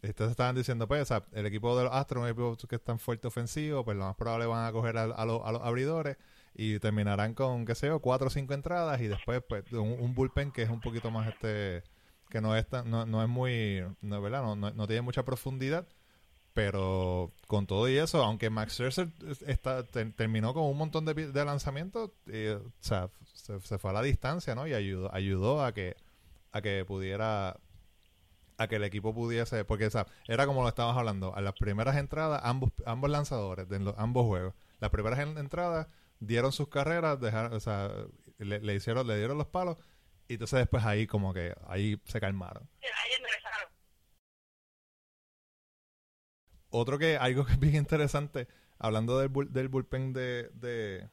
ustedes 0.03 0.31
estaban 0.33 0.55
diciendo, 0.57 0.87
pues, 0.89 1.11
el 1.33 1.47
equipo 1.47 1.77
de 1.79 1.85
los 1.85 1.93
Astros, 1.95 2.23
un 2.25 2.29
equipo 2.29 2.57
que 2.69 2.77
es 2.77 2.85
tan 2.85 2.99
fuerte 2.99 3.27
ofensivo, 3.29 3.85
pues 3.85 3.97
lo 3.97 4.05
más 4.05 4.17
probable 4.17 4.47
van 4.47 4.67
a 4.67 4.73
coger 4.73 4.99
a, 4.99 5.05
a 5.05 5.25
los- 5.27 5.43
a 5.45 5.53
los 5.53 5.63
abridores 5.63 6.17
y 6.55 6.79
terminarán 6.81 7.35
con, 7.35 7.65
qué 7.67 7.75
sé 7.75 7.87
yo, 7.89 8.01
cuatro 8.01 8.29
o 8.29 8.31
cinco 8.31 8.55
entradas 8.55 9.01
y 9.01 9.09
después, 9.09 9.43
pues, 9.49 9.71
un, 9.73 9.97
un 10.01 10.15
bullpen 10.15 10.53
que 10.53 10.63
es 10.63 10.71
un 10.71 10.81
poquito 10.81 11.11
más 11.11 11.29
este 11.29 11.85
que 12.31 12.41
no 12.43 12.55
es 12.57 12.69
tan- 12.69 12.91
no, 12.91 13.07
no 13.07 13.23
es 13.23 13.29
muy 13.29 13.83
no, 14.03 14.21
¿verdad? 14.21 14.43
No, 14.43 14.55
no, 14.57 14.71
no 14.73 14.87
tiene 14.87 15.01
mucha 15.03 15.25
profundidad 15.25 15.87
pero 16.59 17.31
con 17.47 17.69
todo 17.69 17.89
y 17.89 17.97
eso 17.99 18.25
aunque 18.25 18.51
Max 18.51 18.73
Scherzer 18.73 19.11
está, 19.47 19.85
te- 19.85 20.07
terminó 20.07 20.53
con 20.55 20.65
un 20.65 20.77
montón 20.77 21.05
de, 21.05 21.15
lanzamientos 21.45 22.11
eh, 22.27 22.59
o 22.61 22.73
sea 22.81 23.11
se, 23.33 23.61
fue 23.79 23.91
a 23.91 23.93
la 23.95 24.03
distancia 24.03 24.57
no 24.57 24.67
y 24.67 24.75
ayudó 24.75 25.15
ayudó 25.15 25.65
a 25.65 25.73
que 25.73 25.95
a 26.51 26.61
que 26.61 26.85
pudiera 26.85 27.57
a 28.57 28.67
que 28.67 28.75
el 28.75 28.83
equipo 28.83 29.15
pudiese 29.15 29.65
porque 29.65 29.87
o 29.87 29.91
era 30.27 30.47
como 30.47 30.63
lo 30.63 30.69
estábamos 30.69 30.99
hablando 30.99 31.33
a 31.33 31.41
las 31.43 31.55
primeras 31.55 31.97
entradas 31.97 32.41
ambos 32.43 32.73
ambos 32.87 33.09
lanzadores 33.09 33.69
de 33.69 33.79
los, 33.79 33.95
ambos 33.97 34.27
juegos 34.27 34.55
las 34.81 34.91
primeras 34.91 35.21
en- 35.21 35.39
entradas 35.39 35.87
dieron 36.19 36.51
sus 36.51 36.67
carreras 36.67 37.21
dejaron, 37.21 37.53
o 37.53 37.61
sea 37.61 37.89
le, 38.39 38.75
hicieron 38.75 39.07
le 39.07 39.17
dieron 39.17 39.39
los 39.39 39.47
palos 39.47 39.77
y 40.27 40.33
entonces 40.33 40.59
después 40.59 40.85
ahí 40.85 41.07
como 41.07 41.33
que 41.33 41.55
ahí 41.69 42.01
se 42.05 42.19
calmaron 42.19 42.69
otro 46.71 46.99
que 46.99 47.17
algo 47.17 47.45
que 47.47 47.53
es 47.53 47.59
bien 47.61 47.75
interesante 47.77 48.49
hablando 48.79 49.19
del, 49.19 49.31
del 49.53 49.69
bullpen 49.69 50.13
de 50.13 50.51
de 50.55 51.09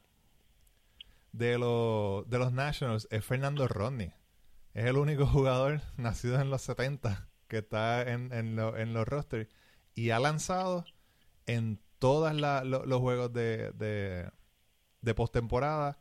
de, 1.32 1.58
los 1.58 2.28
de 2.28 2.38
los 2.38 2.52
Nationals 2.52 3.06
es 3.10 3.24
Fernando 3.24 3.68
Rodney 3.68 4.12
es 4.74 4.84
el 4.86 4.96
único 4.96 5.26
jugador 5.26 5.82
nacido 5.96 6.40
en 6.40 6.50
los 6.50 6.62
70 6.62 7.28
que 7.48 7.58
está 7.58 8.02
en, 8.02 8.32
en, 8.32 8.56
lo- 8.56 8.76
en 8.76 8.92
los 8.92 9.06
rosters 9.06 9.48
y 9.94 10.10
ha 10.10 10.18
lanzado 10.18 10.84
en 11.46 11.80
todos 11.98 12.32
los 12.34 13.00
juegos 13.00 13.32
de, 13.32 13.70
de, 13.72 14.30
de 15.00 15.14
postemporada 15.14 15.98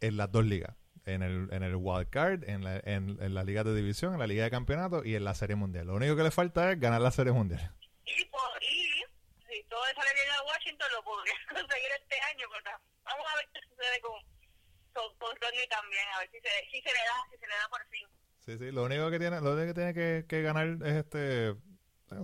en 0.00 0.16
las 0.18 0.30
dos 0.30 0.44
ligas 0.44 0.76
en 1.06 1.22
el, 1.22 1.48
en 1.52 1.62
el 1.62 1.76
wild 1.76 2.08
card, 2.08 2.44
en 2.48 2.64
la, 2.64 2.78
en, 2.82 3.18
la 3.34 3.44
liga 3.44 3.62
de 3.62 3.74
división, 3.74 4.14
en 4.14 4.18
la 4.20 4.26
liga 4.26 4.44
de 4.44 4.50
campeonato 4.50 5.04
y 5.04 5.14
en 5.14 5.24
la 5.24 5.34
serie 5.34 5.54
mundial. 5.54 5.86
Lo 5.88 5.94
único 5.96 6.16
que 6.16 6.22
le 6.22 6.30
falta 6.30 6.72
es 6.72 6.80
ganar 6.80 7.02
la 7.02 7.10
serie 7.10 7.30
mundial. 7.32 7.74
Y, 8.06 8.24
por, 8.24 8.40
y 8.62 9.04
si 9.52 9.62
todo 9.68 9.80
sale 9.94 10.10
bien 10.14 10.26
a 10.32 10.33
Washington, 10.46 10.88
lo 10.92 11.02
podría 11.02 11.34
conseguir 11.48 11.90
este 12.00 12.16
año. 12.32 12.46
Pero 12.50 12.78
vamos 13.04 13.26
a 13.32 13.36
ver 13.36 13.48
qué 13.52 13.60
sucede 13.68 14.00
con, 14.00 14.18
con, 14.92 15.08
con 15.18 15.34
también, 15.68 16.06
a 16.14 16.18
ver 16.20 16.30
si 16.30 16.40
se, 16.40 16.52
si 16.70 16.80
se 16.82 16.88
le 16.88 17.02
da, 17.04 17.18
si 17.30 17.36
se 17.38 17.46
le 17.46 17.54
da 17.54 17.68
por 17.68 17.86
fin. 17.88 18.06
Sí, 18.44 18.58
sí, 18.58 18.70
lo 18.70 18.84
único 18.84 19.10
que 19.10 19.18
tiene, 19.18 19.40
lo 19.40 19.52
único 19.52 19.68
que 19.68 19.74
tiene 19.74 20.26
que, 20.26 20.42
ganar 20.42 20.66
es 20.84 20.96
este 20.96 21.56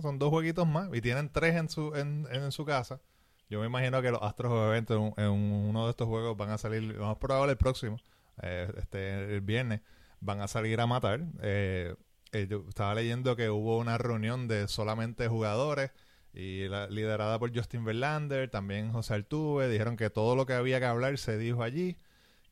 son 0.01 0.19
dos 0.19 0.29
jueguitos 0.29 0.67
más 0.67 0.89
y 0.93 1.01
tienen 1.01 1.31
tres 1.31 1.55
en 1.55 1.67
su, 1.67 1.95
en, 1.95 2.27
en 2.31 2.51
su 2.51 2.65
casa. 2.65 3.01
Yo 3.49 3.59
me 3.59 3.65
imagino 3.65 4.01
que 4.01 4.11
los 4.11 4.21
Astros 4.21 4.53
obviamente 4.53 4.93
en, 4.93 5.13
en 5.17 5.29
uno 5.29 5.85
de 5.85 5.91
estos 5.91 6.07
juegos 6.07 6.37
van 6.37 6.51
a 6.51 6.57
salir, 6.57 6.95
más 6.97 7.17
probable 7.17 7.51
el 7.51 7.57
próximo, 7.57 7.97
eh, 8.41 8.71
este 8.77 9.35
el 9.35 9.41
viernes, 9.41 9.81
van 10.21 10.39
a 10.39 10.47
salir 10.47 10.79
a 10.79 10.87
matar. 10.87 11.21
Eh, 11.41 11.95
eh, 12.31 12.47
yo 12.49 12.63
estaba 12.69 12.95
leyendo 12.95 13.35
que 13.35 13.49
hubo 13.49 13.77
una 13.77 13.97
reunión 13.97 14.47
de 14.47 14.69
solamente 14.69 15.27
jugadores 15.27 15.91
y 16.33 16.67
la, 16.67 16.87
liderada 16.87 17.37
por 17.39 17.55
Justin 17.55 17.83
Verlander, 17.83 18.49
también 18.49 18.91
José 18.91 19.15
Altuve, 19.15 19.67
dijeron 19.67 19.97
que 19.97 20.09
todo 20.09 20.35
lo 20.35 20.45
que 20.45 20.53
había 20.53 20.79
que 20.79 20.85
hablar 20.85 21.17
se 21.17 21.37
dijo 21.37 21.63
allí, 21.63 21.97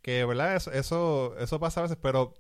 que 0.02 0.26
verdad 0.26 0.56
eso 0.56 0.72
eso, 0.72 1.36
eso 1.40 1.60
pasa 1.60 1.82
a 1.82 1.84
veces, 1.84 1.98
pero 2.02 2.34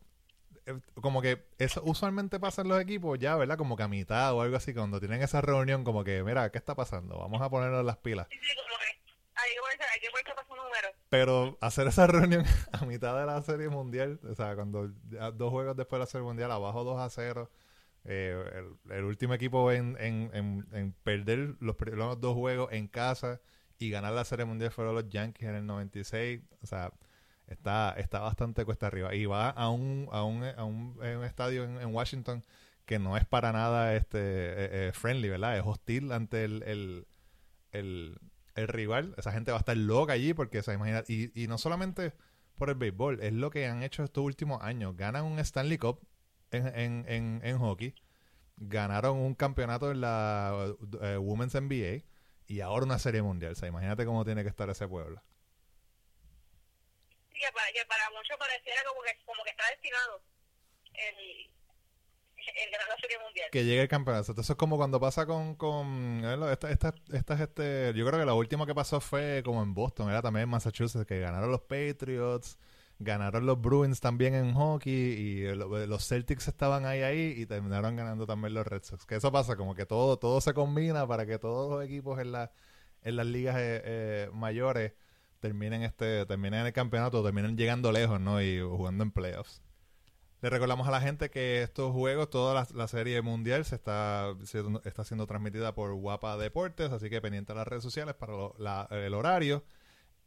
eh, 0.65 0.79
como 1.01 1.21
que 1.21 1.47
eso 1.57 1.81
usualmente 1.83 2.39
pasa 2.39 2.61
en 2.61 2.67
los 2.67 2.79
equipos 2.79 3.17
ya, 3.17 3.35
¿verdad? 3.35 3.57
Como 3.57 3.75
que 3.75 3.83
a 3.83 3.87
mitad 3.87 4.33
o 4.33 4.41
algo 4.41 4.57
así, 4.57 4.73
cuando 4.73 4.99
tienen 4.99 5.21
esa 5.21 5.41
reunión, 5.41 5.83
como 5.83 6.03
que, 6.03 6.23
mira, 6.23 6.51
¿qué 6.51 6.57
está 6.57 6.75
pasando? 6.75 7.17
Vamos 7.17 7.41
a 7.41 7.49
ponernos 7.49 7.83
las 7.85 7.97
pilas. 7.97 8.27
Sí, 8.29 8.37
sí, 8.41 8.55
como 8.55 8.77
que 8.77 8.85
hay 9.35 9.53
que 9.53 9.59
ponerse, 9.61 9.83
hay 9.93 9.99
que 9.99 10.09
ponerse 10.09 10.35
para 10.35 10.47
su 10.47 10.55
número. 10.55 10.87
Pero 11.09 11.57
hacer 11.61 11.87
esa 11.87 12.05
reunión 12.05 12.43
a 12.73 12.85
mitad 12.85 13.17
de 13.19 13.25
la 13.25 13.41
serie 13.41 13.69
mundial, 13.69 14.19
o 14.29 14.35
sea, 14.35 14.55
cuando 14.55 14.89
dos 15.33 15.51
juegos 15.51 15.75
después 15.75 15.97
de 15.97 16.03
la 16.03 16.05
serie 16.05 16.25
mundial, 16.25 16.51
abajo 16.51 16.83
2 16.83 16.99
a 16.99 17.09
0, 17.09 17.49
eh, 18.11 18.63
el, 18.89 19.03
último 19.03 19.35
equipo 19.35 19.71
en, 19.71 20.95
perder 21.03 21.55
los 21.59 21.75
primeros 21.75 22.19
dos 22.19 22.33
juegos 22.33 22.69
en 22.71 22.87
casa 22.87 23.39
y 23.77 23.91
ganar 23.91 24.13
la 24.13 24.25
serie 24.25 24.45
mundial 24.45 24.71
fueron 24.71 24.95
los 24.95 25.07
Yankees 25.09 25.47
en 25.47 25.55
el 25.55 25.65
96, 25.67 26.41
o 26.59 26.65
sea, 26.65 26.91
está, 27.45 27.93
está 27.99 28.21
bastante 28.21 28.65
cuesta 28.65 28.87
arriba. 28.87 29.13
Y 29.13 29.27
va 29.27 29.51
a 29.51 29.69
un, 29.69 30.09
a 30.11 30.23
un, 30.23 30.43
a 30.43 30.63
un, 30.63 30.97
un 30.99 31.23
estadio 31.23 31.63
en, 31.63 31.93
Washington 31.93 32.43
que 32.85 32.97
no 32.97 33.15
es 33.15 33.25
para 33.25 33.51
nada 33.51 33.95
este 33.95 34.17
eh, 34.17 34.87
eh, 34.87 34.91
friendly, 34.91 35.29
¿verdad? 35.29 35.55
Es 35.59 35.63
hostil 35.63 36.11
ante 36.11 36.45
el, 36.45 36.63
el, 36.63 37.07
el, 37.71 38.17
el 38.55 38.67
rival. 38.67 39.13
Esa 39.17 39.31
gente 39.31 39.51
va 39.51 39.57
a 39.57 39.59
estar 39.59 39.77
loca 39.77 40.13
allí 40.13 40.33
porque 40.33 40.63
se 40.63 40.73
imagina. 40.73 41.03
Y, 41.07 41.39
y 41.39 41.47
no 41.47 41.59
solamente 41.59 42.13
por 42.55 42.69
el 42.69 42.75
béisbol, 42.75 43.21
es 43.21 43.33
lo 43.33 43.51
que 43.51 43.67
han 43.67 43.83
hecho 43.83 44.03
estos 44.03 44.23
últimos 44.23 44.63
años. 44.63 44.97
Ganan 44.97 45.25
un 45.25 45.37
Stanley 45.37 45.77
Cup 45.77 46.08
en, 46.51 46.67
en, 46.67 47.05
en, 47.07 47.41
en 47.43 47.57
hockey, 47.59 47.95
ganaron 48.57 49.17
un 49.17 49.35
campeonato 49.35 49.91
en 49.91 50.01
la 50.01 50.73
eh, 51.01 51.17
Women's 51.17 51.55
NBA 51.55 52.03
y 52.47 52.61
ahora 52.61 52.85
una 52.85 52.99
serie 52.99 53.21
mundial. 53.21 53.53
O 53.53 53.55
sea, 53.55 53.67
imagínate 53.67 54.05
cómo 54.05 54.25
tiene 54.25 54.43
que 54.43 54.49
estar 54.49 54.69
ese 54.69 54.87
pueblo. 54.87 55.21
Sí, 57.31 57.39
que 57.39 57.51
para, 57.53 57.71
que 57.71 57.85
para 57.87 58.09
muchos 58.09 58.37
pareciera 58.37 58.81
como 58.87 59.01
que, 59.03 59.17
como 59.25 59.43
que 59.43 59.51
está 59.51 59.63
destinado 59.69 60.21
el, 60.93 61.49
el 62.37 62.71
ganar 62.71 62.87
la 62.89 62.97
serie 62.97 63.19
mundial. 63.19 63.49
que 63.51 63.63
llegue 63.63 63.81
el 63.83 63.87
campeonato. 63.87 64.31
Entonces 64.31 64.49
es 64.49 64.57
como 64.57 64.77
cuando 64.77 64.99
pasa 64.99 65.25
con, 65.25 65.55
con 65.55 66.21
eh, 66.25 66.51
esta, 66.51 66.69
esta, 66.71 66.93
estas, 67.13 67.39
este, 67.39 67.93
yo 67.95 68.05
creo 68.05 68.19
que 68.19 68.25
la 68.25 68.33
última 68.33 68.65
que 68.65 68.75
pasó 68.75 68.99
fue 68.99 69.41
como 69.45 69.61
en 69.63 69.73
Boston, 69.73 70.09
era 70.09 70.21
también 70.21 70.43
en 70.43 70.49
Massachusetts, 70.49 71.05
que 71.05 71.19
ganaron 71.19 71.51
los 71.51 71.61
Patriots, 71.61 72.57
ganaron 72.99 73.45
los 73.45 73.59
Bruins 73.61 73.99
también 74.01 74.35
en 74.35 74.53
hockey 74.53 74.91
y 74.93 75.55
lo- 75.55 75.85
los 75.87 76.07
Celtics 76.07 76.47
estaban 76.49 76.85
ahí 76.85 77.01
ahí 77.01 77.33
y 77.37 77.45
terminaron 77.45 77.95
ganando 77.95 78.25
también 78.27 78.53
los 78.53 78.67
Red 78.67 78.83
Sox. 78.83 79.05
Que 79.05 79.15
eso 79.15 79.31
pasa, 79.31 79.55
como 79.55 79.73
que 79.75 79.85
todo, 79.85 80.17
todo 80.17 80.41
se 80.41 80.53
combina 80.53 81.07
para 81.07 81.25
que 81.25 81.39
todos 81.39 81.71
los 81.71 81.83
equipos 81.83 82.19
en 82.19 82.31
la, 82.33 82.51
en 83.01 83.15
las 83.15 83.25
ligas 83.25 83.55
eh, 83.57 83.81
eh, 83.85 84.29
mayores 84.33 84.93
terminen 85.39 85.83
este, 85.83 86.25
terminen 86.25 86.61
en 86.61 86.65
el 86.67 86.73
campeonato, 86.73 87.23
terminen 87.23 87.57
llegando 87.57 87.91
lejos, 87.93 88.19
¿no? 88.19 88.41
Y 88.41 88.59
jugando 88.59 89.03
en 89.05 89.11
playoffs. 89.11 89.61
Le 90.41 90.49
recordamos 90.49 90.87
a 90.87 90.91
la 90.91 91.01
gente 91.01 91.29
que 91.29 91.63
estos 91.63 91.91
juegos, 91.91 92.29
toda 92.29 92.65
la, 92.73 92.87
serie 92.87 93.21
mundial 93.21 93.65
se 93.65 93.75
está, 93.75 94.33
siendo- 94.45 94.81
está 94.85 95.03
siendo 95.03 95.27
transmitida 95.27 95.73
por 95.73 95.93
Guapa 95.93 96.37
Deportes, 96.37 96.91
así 96.91 97.09
que 97.09 97.21
pendiente 97.21 97.51
a 97.51 97.55
las 97.55 97.67
redes 97.67 97.83
sociales 97.83 98.15
para 98.15 98.33
lo- 98.33 98.55
el 98.91 99.13
horario. 99.13 99.63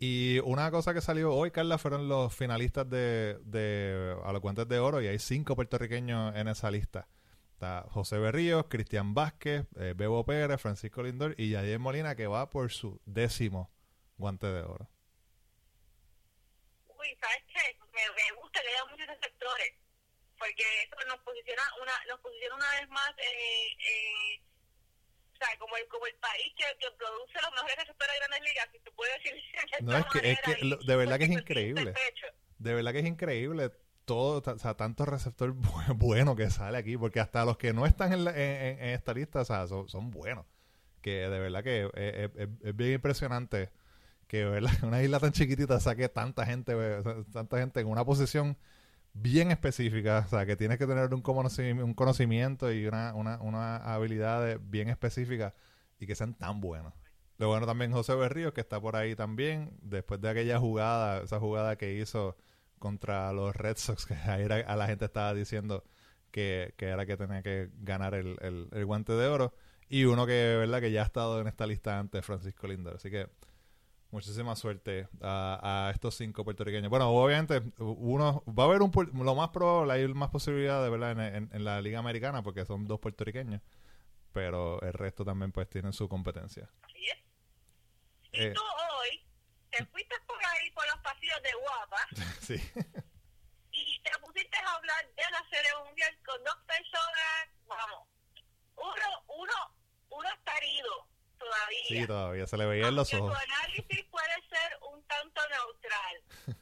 Y 0.05 0.41
una 0.41 0.69
cosa 0.73 0.93
que 0.95 1.01
salió 1.01 1.33
hoy, 1.33 1.53
Carla, 1.53 1.79
fueron 1.79 2.09
los 2.09 2.35
finalistas 2.35 2.91
de, 2.91 3.39
de 3.45 4.17
a 4.25 4.33
los 4.33 4.43
guantes 4.43 4.67
de 4.67 4.81
oro 4.81 5.01
y 5.01 5.07
hay 5.07 5.21
cinco 5.21 5.55
puertorriqueños 5.55 6.35
en 6.35 6.49
esa 6.49 6.73
lista. 6.73 7.07
Está 7.53 7.85
José 7.89 8.19
Berríos, 8.19 8.67
Cristian 8.69 9.15
Vázquez, 9.15 9.65
eh, 9.79 9.95
Bebo 9.95 10.25
Pérez, 10.25 10.61
Francisco 10.61 11.05
Lindor 11.05 11.37
y 11.39 11.51
Yadier 11.51 11.79
Molina 11.79 12.17
que 12.17 12.27
va 12.27 12.51
por 12.51 12.73
su 12.73 13.01
décimo 13.07 13.71
guante 14.19 14.49
de 14.49 14.63
oro. 14.63 14.91
Uy, 16.89 17.17
¿sabes 17.21 17.45
qué? 17.47 17.79
Me, 17.93 18.37
gusta 18.43 18.61
que 18.61 18.69
haya 18.71 18.85
muchos 18.91 19.07
sectores, 19.23 19.73
porque 20.37 20.65
eso 20.83 20.97
nos 21.07 21.21
posiciona 21.21 21.63
una, 21.81 21.93
nos 22.09 22.19
posiciona 22.19 22.57
una 22.57 22.71
vez 22.73 22.89
más, 22.89 23.11
eh, 23.19 23.69
eh, 23.79 24.22
sea, 25.45 25.59
como 25.59 25.77
el, 25.77 25.87
como 25.89 26.07
el 26.07 26.15
país 26.17 26.53
que, 26.57 26.65
que 26.79 26.87
produce 26.97 27.35
los 27.43 27.51
mejores 27.53 27.77
receptores 27.77 28.15
de 28.15 28.19
grandes 28.19 28.41
ligas, 28.49 28.69
si 28.73 28.79
decir. 28.79 29.35
de 29.79 29.85
No, 29.85 29.99
es 29.99 30.07
que- 30.07 30.31
es 30.33 30.41
que 30.41 30.65
lo- 30.65 30.77
de 30.77 30.97
verdad 30.97 31.19
que 31.19 31.25
es 31.25 31.31
increíble. 31.31 31.95
De 32.59 32.75
verdad 32.75 32.93
que 32.93 32.99
es 33.01 33.07
increíble 33.07 33.71
todo, 34.05 34.43
o 34.55 34.59
sea, 34.59 34.75
tanto 34.75 35.05
receptor 35.05 35.55
bu- 35.55 35.97
bueno 35.97 36.37
que 36.37 36.51
sale 36.51 36.79
aquí, 36.79 36.97
porque 36.97 37.21
hasta 37.21 37.45
los 37.45 37.57
que 37.57 37.73
no 37.73 37.87
están 37.87 38.13
en, 38.13 38.25
la- 38.25 38.33
en- 38.33 38.79
en- 38.81 38.89
esta 38.91 39.15
lista, 39.15 39.41
o 39.41 39.45
sea, 39.45 39.67
son, 39.67 39.89
son 39.89 40.11
buenos. 40.11 40.47
Que 41.01 41.29
de 41.29 41.39
verdad 41.41 41.65
que 41.65 41.85
es, 41.85 41.91
es- 41.95 42.31
es- 42.37 42.49
es 42.63 42.77
bien 42.77 42.93
impresionante 42.93 43.71
que 44.29 44.45
¿verdad? 44.45 44.71
una 44.85 45.03
isla 45.03 45.19
tan 45.21 45.33
chiquitita 45.33 45.79
saque 45.81 46.09
tanta 46.09 46.47
gente, 46.47 46.75
tanta 47.33 47.59
gente 47.59 47.81
en 47.81 47.89
una 47.89 48.05
posición 48.05 48.57
bien 49.15 49.51
específica, 49.51 50.25
o 50.27 50.29
sea, 50.31 50.47
que 50.47 50.57
tienes 50.57 50.79
que 50.79 50.87
tener 50.87 51.13
un 51.15 51.23
conocimiento, 51.95 52.73
y 52.73 52.87
una, 52.87 53.15
una, 53.15 53.41
una 53.43 53.77
habilidad 53.77 54.59
bien 54.61 54.89
específica 54.89 55.55
y 55.99 56.07
que 56.07 56.15
sean 56.15 56.35
tan 56.35 56.61
buenos. 56.61 56.95
Lo 57.39 57.49
bueno 57.49 57.67
también 57.67 57.93
José 57.93 58.15
Berríos, 58.15 58.53
que 58.53 58.61
está 58.61 58.81
por 58.81 58.97
ahí 58.97 59.15
también, 59.17 59.71
después 59.83 60.21
de 60.21 60.29
aquella 60.31 60.59
jugada, 60.59 61.23
esa 61.23 61.39
jugada 61.41 61.77
que 61.77 61.95
hizo 61.95 62.37
contra 62.79 63.33
los 63.33 63.55
Red 63.57 63.77
Sox, 63.77 64.07
que 64.07 64.15
ahí 64.15 64.43
era- 64.45 64.57
a 64.61 64.77
la 64.77 64.87
gente 64.87 65.05
estaba 65.07 65.35
diciendo 65.35 65.85
que, 66.31 66.75
que 66.77 66.87
era 66.87 67.07
que 67.07 67.17
tenía 67.17 67.43
que 67.43 67.71
ganar 67.81 68.15
el, 68.15 68.37
el- 68.41 68.69
el 68.73 68.87
guante 68.87 69.13
de 69.13 69.27
oro. 69.29 69.55
Y 69.89 70.05
uno 70.07 70.27
que, 70.27 70.57
¿verdad? 70.59 70.81
que 70.81 70.91
ya 70.93 71.03
ha 71.03 71.05
estado 71.05 71.41
en 71.41 71.47
esta 71.49 71.67
lista 71.67 71.99
antes, 71.99 72.25
Francisco 72.25 72.67
Lindor. 72.67 72.97
Así 72.97 73.11
que 73.11 73.29
muchísima 74.13 74.55
suerte 74.55 75.09
a, 75.21 75.87
a 75.89 75.91
estos 75.91 76.15
cinco 76.15 76.45
puertorriqueños. 76.45 76.89
Bueno, 76.91 77.09
obviamente, 77.11 77.63
uno 77.79 78.45
va 78.47 78.65
a 78.65 78.67
haber 78.67 78.83
un, 78.83 78.93
lo 79.25 79.35
más 79.35 79.49
probable, 79.49 79.93
hay 79.95 80.07
más 80.09 80.31
posibilidades, 80.31 80.91
¿verdad? 80.91 81.13
En, 81.13 81.21
en- 81.21 81.51
en 81.53 81.65
la 81.65 81.81
Liga 81.81 81.99
Americana, 81.99 82.43
porque 82.43 82.65
son 82.65 82.87
dos 82.87 83.01
puertorriqueños. 83.01 83.61
Pero 84.33 84.81
el 84.83 84.93
resto 84.93 85.25
también, 85.25 85.53
pues, 85.53 85.69
tienen 85.69 85.93
su 85.93 86.09
competencia. 86.09 86.69
Así 86.83 87.07
es. 87.09 87.19
Y 88.33 88.43
Eh. 88.45 88.53
tú 88.55 88.63
hoy 88.63 89.27
te 89.71 89.85
fuiste 89.87 90.15
por 90.27 90.39
ahí 90.45 90.71
por 90.71 90.87
los 90.87 90.97
pasillos 90.99 91.43
de 91.43 91.51
Guapa 91.55 92.07
sí. 92.41 92.55
y 93.73 94.01
te 94.03 94.11
pusiste 94.21 94.57
a 94.59 94.73
hablar 94.75 95.07
de 95.17 95.23
la 95.31 95.45
serie 95.51 95.71
mundial 95.85 96.17
con 96.25 96.43
dos 96.45 96.57
personas, 96.67 97.49
vamos, 97.67 98.09
uno, 98.77 99.25
uno, 99.29 99.55
uno 100.11 100.29
está 100.31 100.57
herido 100.59 101.07
todavía. 101.39 101.85
Sí, 101.89 102.07
todavía 102.07 102.47
se 102.47 102.57
le 102.57 102.67
veía 102.67 102.89
en 102.89 102.97
los 102.97 103.13
ojos. 103.13 103.33
su 103.33 103.39
análisis 103.53 104.05
puede 104.11 104.35
ser 104.49 104.79
un 104.93 105.03
tanto 105.05 105.41
neutral. 105.49 106.57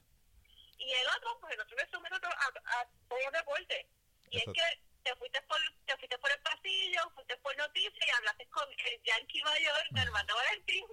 y 0.78 0.90
el 0.92 1.06
otro, 1.16 1.38
pues 1.40 1.54
el 1.54 1.60
otro 1.60 1.76
le 1.76 1.86
somete 1.90 2.14
a, 2.16 2.18
a, 2.18 2.80
a 2.80 2.88
todo 3.08 3.18
deporte. 3.32 3.86
Y 4.30 4.38
Eso- 4.38 4.50
es 4.50 4.56
que 4.58 4.82
te 5.02 5.16
fuiste 5.16 5.40
por 5.42 5.56
te 5.86 5.96
fuiste 5.96 6.18
por 6.18 6.30
el 6.30 6.40
pasillo, 6.42 7.00
fuiste 7.14 7.36
por 7.38 7.56
noticias 7.56 7.94
y 8.06 8.10
hablaste 8.18 8.46
con 8.48 8.64
el 8.70 9.02
Yankee 9.04 9.42
mayor, 9.42 9.80
Armando 9.96 10.34
Valentín, 10.36 10.84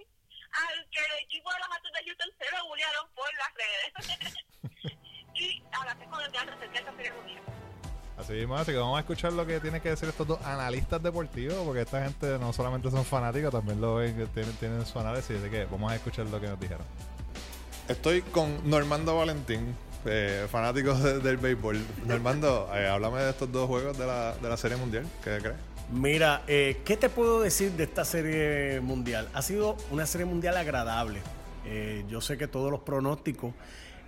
al 0.50 0.88
que 0.90 0.98
el 1.04 1.24
equipo 1.24 1.52
de 1.52 1.58
los 1.58 1.68
Astros 1.68 1.92
de 1.92 2.04
Houston 2.06 2.30
se 2.38 2.56
lo 2.56 2.66
bullearon 2.66 3.10
por 3.14 3.28
las 3.36 3.52
redes. 3.54 4.96
y 5.34 5.62
hablaste 5.72 6.04
con 6.06 6.20
el 6.22 6.32
Yankee 6.32 6.52
acerca 6.54 6.72
de 6.72 6.78
esa 6.80 6.96
serie 6.96 7.12
mundial. 7.12 7.42
Así 8.68 8.74
que 8.74 8.80
vamos 8.80 8.98
a 8.98 9.00
escuchar 9.00 9.32
lo 9.32 9.46
que 9.46 9.60
tienen 9.60 9.80
que 9.80 9.88
decir 9.88 10.10
estos 10.10 10.26
dos 10.26 10.38
analistas 10.44 11.02
deportivos, 11.02 11.54
porque 11.64 11.80
esta 11.80 12.04
gente 12.04 12.38
no 12.38 12.52
solamente 12.52 12.90
son 12.90 13.02
fanáticos, 13.02 13.50
también 13.50 13.80
lo 13.80 13.94
ven, 13.94 14.14
tienen, 14.34 14.52
tienen 14.56 14.84
su 14.84 14.98
análisis, 14.98 15.38
así 15.40 15.48
que 15.48 15.64
vamos 15.64 15.90
a 15.90 15.94
escuchar 15.96 16.26
lo 16.26 16.38
que 16.38 16.48
nos 16.48 16.60
dijeron. 16.60 16.84
Estoy 17.88 18.20
con 18.20 18.68
Normando 18.68 19.16
Valentín, 19.16 19.74
eh, 20.04 20.46
fanático 20.52 20.92
de- 20.92 21.18
del 21.20 21.38
béisbol. 21.38 21.82
Normando, 22.04 22.68
eh, 22.74 22.86
háblame 22.88 23.22
de 23.22 23.30
estos 23.30 23.50
dos 23.50 23.66
juegos 23.68 23.96
de 23.96 24.06
la, 24.06 24.34
de 24.34 24.46
la 24.50 24.56
Serie 24.58 24.76
Mundial, 24.76 25.06
¿qué 25.24 25.38
crees? 25.38 25.56
Mira, 25.90 26.42
eh, 26.46 26.82
¿qué 26.84 26.98
te 26.98 27.08
puedo 27.08 27.40
decir 27.40 27.72
de 27.72 27.84
esta 27.84 28.04
serie 28.04 28.80
mundial? 28.82 29.30
Ha 29.32 29.40
sido 29.40 29.78
una 29.90 30.04
serie 30.04 30.26
mundial 30.26 30.58
agradable. 30.58 31.22
Eh, 31.64 32.04
yo 32.10 32.20
sé 32.20 32.36
que 32.36 32.46
todos 32.48 32.70
los 32.70 32.80
pronósticos, 32.80 33.54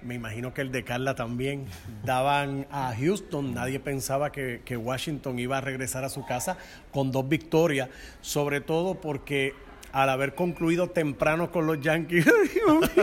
me 0.02 0.14
imagino 0.14 0.54
que 0.54 0.60
el 0.60 0.72
de 0.72 0.84
Carla 0.84 1.14
también, 1.14 1.66
daban 2.04 2.66
a 2.70 2.94
Houston. 2.98 3.54
Nadie 3.54 3.80
pensaba 3.80 4.32
que, 4.32 4.62
que 4.64 4.76
Washington 4.76 5.38
iba 5.38 5.58
a 5.58 5.60
regresar 5.60 6.04
a 6.04 6.08
su 6.08 6.24
casa 6.24 6.56
con 6.92 7.12
dos 7.12 7.28
victorias, 7.28 7.88
sobre 8.20 8.60
todo 8.60 9.00
porque 9.00 9.54
al 9.92 10.08
haber 10.08 10.34
concluido 10.34 10.88
temprano 10.88 11.50
con 11.50 11.66
los 11.66 11.80
Yankees, 11.80 12.26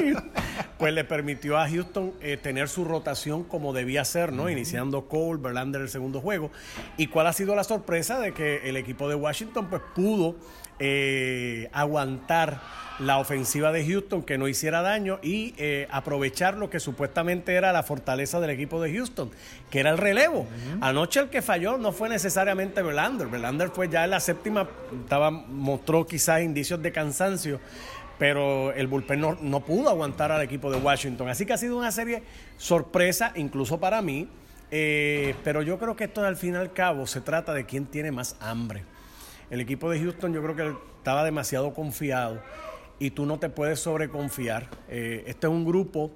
pues 0.78 0.94
le 0.94 1.04
permitió 1.04 1.58
a 1.58 1.68
Houston 1.70 2.14
eh, 2.22 2.38
tener 2.38 2.70
su 2.70 2.86
rotación 2.86 3.44
como 3.44 3.74
debía 3.74 4.06
ser, 4.06 4.32
¿no? 4.32 4.50
Iniciando 4.50 5.08
Cole, 5.08 5.42
Verlander 5.42 5.82
el 5.82 5.90
segundo 5.90 6.22
juego. 6.22 6.52
¿Y 6.98 7.08
cuál 7.08 7.28
ha 7.28 7.34
sido 7.34 7.56
la 7.56 7.64
sorpresa 7.64 8.20
de 8.20 8.34
que 8.34 8.70
el 8.70 8.78
equipo 8.78 9.10
de 9.10 9.16
Washington 9.16 9.68
pues 9.70 9.82
pudo 9.96 10.36
eh, 10.80 11.70
aguantar 11.74 12.60
la 13.00 13.20
ofensiva 13.20 13.72
de 13.72 13.86
Houston 13.86 14.24
que 14.24 14.38
no 14.38 14.48
hiciera 14.48 14.82
daño 14.82 15.20
y 15.22 15.54
eh, 15.58 15.88
aprovechar 15.92 16.58
lo 16.58 16.70
que 16.70 16.80
supuestamente 16.80 17.54
era 17.54 17.72
la 17.72 17.84
fortaleza 17.84 18.40
del 18.40 18.50
equipo 18.50 18.82
de 18.82 18.94
Houston, 18.94 19.30
que 19.70 19.80
era 19.80 19.92
el 19.92 19.98
relevo. 19.98 20.48
Anoche 20.82 21.20
el 21.20 21.30
que 21.30 21.42
falló 21.42 21.78
no 21.78 21.92
fue 21.92 22.10
necesariamente 22.10 22.82
Verlander. 22.82 23.28
Verlander 23.28 23.70
fue 23.70 23.90
ya 23.90 24.04
en 24.04 24.12
la 24.12 24.20
séptima, 24.20 24.68
estaba, 25.04 25.32
mostró 25.32 26.06
quizás 26.08 26.42
indicios 26.42 26.82
de 26.82 26.92
cansancio, 26.92 27.60
pero 28.18 28.74
el 28.74 28.88
bullpen 28.88 29.22
no, 29.22 29.60
pudo 29.62 29.90
aguantar 29.90 30.32
al 30.32 30.42
equipo 30.42 30.72
de 30.72 30.78
Washington. 30.78 31.30
Así 31.30 31.46
que 31.46 31.54
ha 31.54 31.58
sido 31.58 31.78
una 31.78 31.92
serie 31.92 32.24
sorpresa, 32.58 33.32
incluso 33.36 33.80
para 33.80 34.02
mí. 34.02 34.28
Eh, 34.70 35.34
pero 35.46 35.62
yo 35.62 35.80
creo 35.80 35.96
que 35.96 36.06
esto 36.06 36.26
al 36.26 36.36
fin 36.36 36.56
y 36.56 36.58
al 36.58 36.74
cabo 36.74 37.08
se 37.08 37.22
trata 37.22 37.54
de 37.54 37.66
quién 37.66 37.86
tiene 37.86 38.12
más 38.12 38.36
hambre. 38.42 38.84
El 39.50 39.62
equipo 39.62 39.90
de 39.90 40.00
Houston 40.00 40.34
yo 40.34 40.44
creo 40.44 40.56
que 40.56 40.76
estaba 40.98 41.24
demasiado 41.24 41.74
confiado 41.74 42.42
y 43.00 43.12
tú 43.12 43.26
no 43.26 43.40
te 43.40 43.50
puedes 43.50 43.80
sobreconfiar. 43.80 44.68
Eh, 44.90 45.24
este 45.28 45.48
es 45.48 45.54
un 45.54 45.66
grupo 45.66 46.12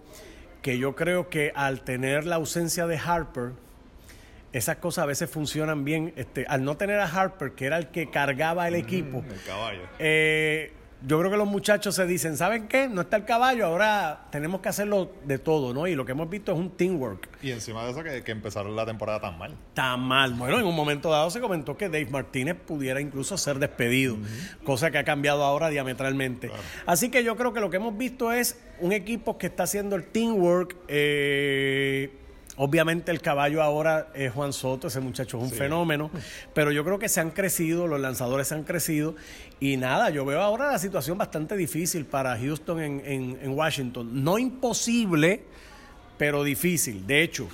que 0.61 0.77
yo 0.77 0.95
creo 0.95 1.29
que 1.29 1.51
al 1.55 1.81
tener 1.81 2.25
la 2.25 2.35
ausencia 2.35 2.87
de 2.87 2.97
Harper, 2.97 3.51
esas 4.53 4.77
cosas 4.77 5.03
a 5.03 5.05
veces 5.05 5.29
funcionan 5.29 5.85
bien. 5.85 6.13
Este, 6.17 6.45
al 6.47 6.63
no 6.63 6.75
tener 6.75 6.99
a 6.99 7.05
Harper, 7.05 7.53
que 7.53 7.65
era 7.65 7.77
el 7.77 7.87
que 7.87 8.09
cargaba 8.09 8.67
el 8.67 8.75
equipo, 8.75 9.23
el 9.29 9.43
caballo. 9.43 9.81
Eh, 9.97 10.73
yo 11.05 11.19
creo 11.19 11.31
que 11.31 11.37
los 11.37 11.47
muchachos 11.47 11.95
se 11.95 12.05
dicen, 12.05 12.37
¿saben 12.37 12.67
qué? 12.67 12.87
No 12.87 13.01
está 13.01 13.17
el 13.17 13.25
caballo, 13.25 13.65
ahora 13.65 14.27
tenemos 14.31 14.61
que 14.61 14.69
hacerlo 14.69 15.11
de 15.25 15.39
todo, 15.39 15.73
¿no? 15.73 15.87
Y 15.87 15.95
lo 15.95 16.05
que 16.05 16.11
hemos 16.11 16.29
visto 16.29 16.51
es 16.51 16.57
un 16.57 16.69
teamwork. 16.71 17.29
Y 17.41 17.51
encima 17.51 17.83
de 17.85 17.91
eso 17.91 18.03
que, 18.03 18.23
que 18.23 18.31
empezaron 18.31 18.75
la 18.75 18.85
temporada 18.85 19.19
tan 19.19 19.37
mal. 19.37 19.55
Tan 19.73 19.99
mal. 20.01 20.33
Bueno, 20.33 20.59
en 20.59 20.65
un 20.65 20.75
momento 20.75 21.09
dado 21.09 21.29
se 21.29 21.41
comentó 21.41 21.75
que 21.75 21.89
Dave 21.89 22.07
Martínez 22.07 22.55
pudiera 22.55 23.01
incluso 23.01 23.37
ser 23.37 23.57
despedido, 23.59 24.17
cosa 24.63 24.91
que 24.91 24.99
ha 24.99 25.03
cambiado 25.03 25.43
ahora 25.43 25.69
diametralmente. 25.69 26.51
Así 26.85 27.09
que 27.09 27.23
yo 27.23 27.35
creo 27.35 27.53
que 27.53 27.59
lo 27.59 27.69
que 27.69 27.77
hemos 27.77 27.97
visto 27.97 28.31
es 28.31 28.59
un 28.79 28.91
equipo 28.91 29.37
que 29.37 29.47
está 29.47 29.63
haciendo 29.63 29.95
el 29.95 30.05
teamwork. 30.05 30.75
Eh, 30.87 32.17
Obviamente 32.63 33.09
el 33.09 33.21
caballo 33.21 33.63
ahora 33.63 34.09
es 34.13 34.31
Juan 34.33 34.53
Soto, 34.53 34.89
ese 34.89 34.99
muchacho 34.99 35.39
es 35.39 35.43
un 35.45 35.49
fenómeno, 35.49 36.11
pero 36.53 36.71
yo 36.71 36.83
creo 36.83 36.99
que 36.99 37.09
se 37.09 37.19
han 37.19 37.31
crecido, 37.31 37.87
los 37.87 37.99
lanzadores 37.99 38.49
se 38.49 38.53
han 38.53 38.65
crecido 38.65 39.15
y 39.59 39.77
nada, 39.77 40.11
yo 40.11 40.25
veo 40.25 40.39
ahora 40.39 40.71
la 40.71 40.77
situación 40.77 41.17
bastante 41.17 41.57
difícil 41.57 42.05
para 42.05 42.37
Houston 42.37 42.79
en, 42.79 43.49
Washington. 43.49 44.23
No 44.23 44.37
imposible, 44.37 45.41
pero 46.19 46.43
difícil. 46.43 47.07
De 47.07 47.23
hecho, 47.23 47.47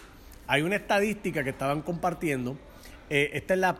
hay 0.45 0.61
una 0.61 0.75
estadística 0.75 1.41
que 1.41 1.51
estaban 1.51 1.83
compartiendo, 1.83 2.57
eh, 3.09 3.29
esta 3.31 3.53
es 3.53 3.61
la 3.61 3.77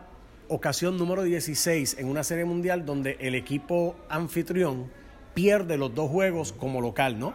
ocasión 0.48 0.96
número 0.96 1.24
16 1.24 1.98
en 1.98 2.06
una 2.06 2.24
serie 2.24 2.46
mundial 2.46 2.86
donde 2.86 3.18
el 3.20 3.34
equipo 3.34 3.96
anfitrión 4.08 4.90
pierde 5.34 5.76
los 5.76 5.94
dos 5.94 6.08
juegos 6.10 6.54
como 6.54 6.80
local, 6.80 7.18
¿no? 7.18 7.34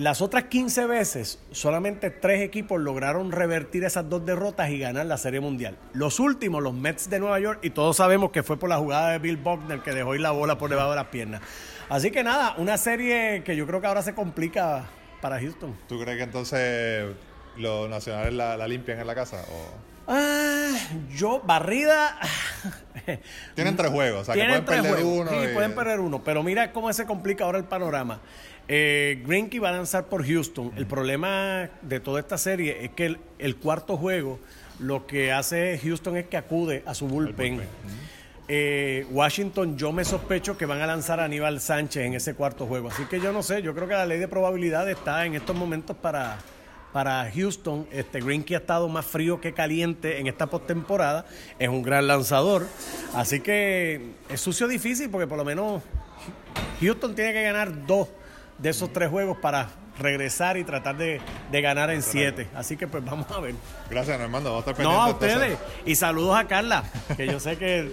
Las 0.00 0.22
otras 0.22 0.44
15 0.44 0.86
veces, 0.86 1.38
solamente 1.50 2.08
tres 2.08 2.40
equipos 2.40 2.80
lograron 2.80 3.32
revertir 3.32 3.84
esas 3.84 4.08
dos 4.08 4.24
derrotas 4.24 4.70
y 4.70 4.78
ganar 4.78 5.04
la 5.04 5.18
Serie 5.18 5.40
Mundial. 5.40 5.76
Los 5.92 6.20
últimos, 6.20 6.62
los 6.62 6.72
Mets 6.72 7.10
de 7.10 7.20
Nueva 7.20 7.38
York, 7.38 7.58
y 7.60 7.68
todos 7.68 7.98
sabemos 7.98 8.30
que 8.30 8.42
fue 8.42 8.58
por 8.58 8.70
la 8.70 8.78
jugada 8.78 9.10
de 9.10 9.18
Bill 9.18 9.36
Buckner 9.36 9.80
que 9.80 9.92
dejó 9.92 10.14
ir 10.14 10.22
la 10.22 10.30
bola 10.30 10.56
por 10.56 10.70
debajo 10.70 10.88
de 10.88 10.96
las 10.96 11.08
piernas. 11.08 11.42
Así 11.90 12.10
que 12.10 12.24
nada, 12.24 12.54
una 12.56 12.78
serie 12.78 13.42
que 13.44 13.54
yo 13.56 13.66
creo 13.66 13.82
que 13.82 13.88
ahora 13.88 14.00
se 14.00 14.14
complica 14.14 14.86
para 15.20 15.38
Houston. 15.38 15.76
¿Tú 15.86 16.00
crees 16.00 16.16
que 16.16 16.24
entonces 16.24 17.14
los 17.58 17.90
nacionales 17.90 18.32
la, 18.32 18.66
limpian 18.66 19.00
en 19.00 19.06
la 19.06 19.14
casa? 19.14 19.44
Ah, 20.06 20.72
yo, 21.14 21.40
barrida. 21.44 22.18
Tienen 23.54 23.76
tres 23.76 23.90
juegos, 23.90 24.22
o 24.22 24.24
sea, 24.24 24.34
que 24.34 24.44
pueden 24.44 24.64
perder 24.64 25.04
uno. 25.04 25.30
Sí, 25.30 25.36
pueden 25.54 25.74
perder 25.74 26.00
uno, 26.00 26.22
pero 26.22 26.42
mira 26.42 26.72
cómo 26.72 26.92
se 26.92 27.06
complica 27.06 27.44
ahora 27.44 27.58
el 27.58 27.64
panorama. 27.64 28.20
Eh, 28.68 29.22
Greinke 29.26 29.58
va 29.58 29.70
a 29.70 29.72
lanzar 29.72 30.06
por 30.06 30.24
Houston. 30.24 30.72
El 30.76 30.86
problema 30.86 31.68
de 31.82 32.00
toda 32.00 32.20
esta 32.20 32.38
serie 32.38 32.84
es 32.84 32.90
que 32.90 33.16
el, 33.38 33.56
cuarto 33.56 33.96
juego 33.96 34.38
lo 34.78 35.06
que 35.06 35.32
hace 35.32 35.78
Houston 35.82 36.16
es 36.16 36.26
que 36.26 36.36
acude 36.36 36.82
a 36.86 36.94
su 36.94 37.08
bullpen. 37.08 37.60
Eh, 38.52 39.06
Washington, 39.10 39.76
yo 39.76 39.92
me 39.92 40.04
sospecho 40.04 40.56
que 40.58 40.66
van 40.66 40.80
a 40.80 40.86
lanzar 40.86 41.20
a 41.20 41.24
Aníbal 41.24 41.60
Sánchez 41.60 42.04
en 42.04 42.14
ese 42.14 42.34
cuarto 42.34 42.66
juego. 42.66 42.88
Así 42.88 43.04
que 43.04 43.20
yo 43.20 43.32
no 43.32 43.42
sé, 43.42 43.62
yo 43.62 43.74
creo 43.74 43.86
que 43.86 43.94
la 43.94 44.06
ley 44.06 44.18
de 44.18 44.28
probabilidad 44.28 44.88
está 44.90 45.24
en 45.24 45.34
estos 45.34 45.54
momentos 45.54 45.96
para, 45.96 46.38
para 46.92 47.30
Houston. 47.34 47.86
Este 47.92 48.20
Greinke 48.20 48.54
ha 48.54 48.58
estado 48.58 48.88
más 48.88 49.06
frío 49.06 49.40
que 49.40 49.52
caliente 49.52 50.20
en 50.20 50.26
esta 50.26 50.46
postemporada. 50.46 51.24
Es 51.58 51.68
un 51.68 51.82
gran 51.82 52.06
lanzador. 52.06 52.66
Así 53.14 53.40
que 53.40 54.12
es 54.28 54.40
sucio 54.40 54.68
difícil 54.68 55.10
porque 55.10 55.26
por 55.26 55.38
lo 55.38 55.44
menos 55.44 55.82
Houston 56.80 57.14
tiene 57.14 57.32
que 57.32 57.42
ganar 57.42 57.86
dos 57.86 58.08
de 58.58 58.70
esos 58.70 58.92
tres 58.92 59.08
juegos 59.08 59.38
para 59.38 59.68
regresar 59.98 60.56
y 60.56 60.64
tratar 60.64 60.96
de, 60.96 61.20
ganar 61.52 61.90
en 61.90 62.02
siete. 62.02 62.48
Así 62.54 62.76
que 62.76 62.86
pues 62.88 63.04
vamos 63.04 63.30
a 63.30 63.40
ver. 63.40 63.54
Gracias, 63.88 64.18
Normando. 64.18 64.50
Vamos 64.50 64.66
a 64.66 64.70
estar 64.70 64.84
No, 64.84 65.02
a 65.02 65.10
ustedes. 65.10 65.58
Y 65.84 65.94
saludos 65.94 66.36
a 66.36 66.46
Carla, 66.46 66.84
que 67.16 67.26
yo 67.26 67.38
sé 67.38 67.56
que 67.56 67.92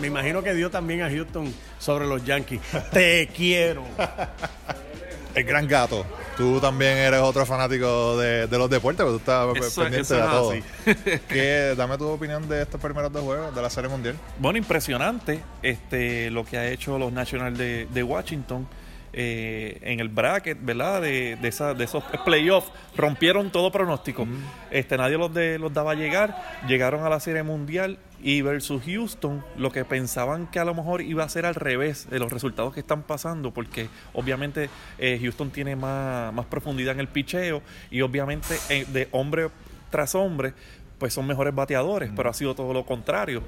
me 0.00 0.06
imagino 0.06 0.42
que 0.42 0.54
dio 0.54 0.70
también 0.70 1.02
a 1.02 1.10
Houston 1.10 1.52
sobre 1.78 2.06
los 2.06 2.24
Yankees. 2.24 2.60
Te 2.92 3.28
quiero. 3.34 3.84
El 5.34 5.44
gran 5.44 5.66
gato. 5.66 6.04
Tú 6.36 6.60
también 6.60 6.96
eres 6.98 7.20
otro 7.20 7.44
fanático 7.44 8.16
de, 8.16 8.46
los 8.50 8.70
deportes, 8.70 9.04
porque 9.04 9.24
tú 9.24 9.64
estás 9.64 9.74
pendiente 9.74 10.14
de 10.14 10.20
todo. 10.20 11.76
dame 11.76 11.98
tu 11.98 12.08
opinión 12.08 12.48
de 12.48 12.62
estos 12.62 12.80
primeros 12.80 13.12
dos 13.12 13.22
juegos 13.22 13.54
de 13.54 13.62
la 13.62 13.70
Serie 13.70 13.90
Mundial. 13.90 14.16
Bueno, 14.38 14.58
impresionante 14.58 15.42
este 15.62 16.30
lo 16.30 16.44
que 16.44 16.58
ha 16.58 16.68
hecho 16.68 16.98
los 16.98 17.12
Nationals 17.12 17.58
de, 17.58 17.86
de 17.92 18.02
Washington 18.02 18.68
eh, 19.12 19.78
en 19.82 20.00
el 20.00 20.08
bracket, 20.10 20.58
¿verdad? 20.60 21.02
De, 21.02 21.36
de, 21.36 21.48
esa, 21.48 21.74
de 21.74 21.84
esos 21.84 22.04
playoffs, 22.24 22.70
rompieron 22.96 23.50
todo 23.50 23.72
pronóstico. 23.72 24.26
este, 24.70 24.96
nadie 24.96 25.16
los, 25.16 25.32
de, 25.32 25.58
los 25.58 25.72
daba 25.72 25.92
a 25.92 25.94
llegar, 25.94 26.60
llegaron 26.68 27.04
a 27.04 27.08
la 27.08 27.18
Serie 27.18 27.42
Mundial 27.42 27.98
y 28.22 28.42
versus 28.42 28.82
Houston, 28.84 29.44
lo 29.56 29.70
que 29.70 29.84
pensaban 29.84 30.48
que 30.48 30.58
a 30.58 30.64
lo 30.64 30.74
mejor 30.74 31.02
iba 31.02 31.24
a 31.24 31.28
ser 31.28 31.46
al 31.46 31.54
revés 31.54 32.08
de 32.10 32.18
los 32.18 32.32
resultados 32.32 32.74
que 32.74 32.80
están 32.80 33.02
pasando, 33.02 33.52
porque 33.52 33.88
obviamente 34.12 34.70
eh, 34.98 35.18
Houston 35.22 35.50
tiene 35.50 35.76
más, 35.76 36.32
más 36.32 36.46
profundidad 36.46 36.94
en 36.94 37.00
el 37.00 37.08
picheo 37.08 37.62
y 37.90 38.00
obviamente 38.00 38.56
eh, 38.70 38.86
de 38.92 39.08
hombre 39.12 39.48
tras 39.90 40.14
hombre, 40.14 40.52
pues 40.98 41.14
son 41.14 41.26
mejores 41.26 41.54
bateadores, 41.54 42.10
pero 42.14 42.28
ha 42.28 42.34
sido 42.34 42.54
todo 42.54 42.72
lo 42.72 42.84
contrario. 42.84 43.42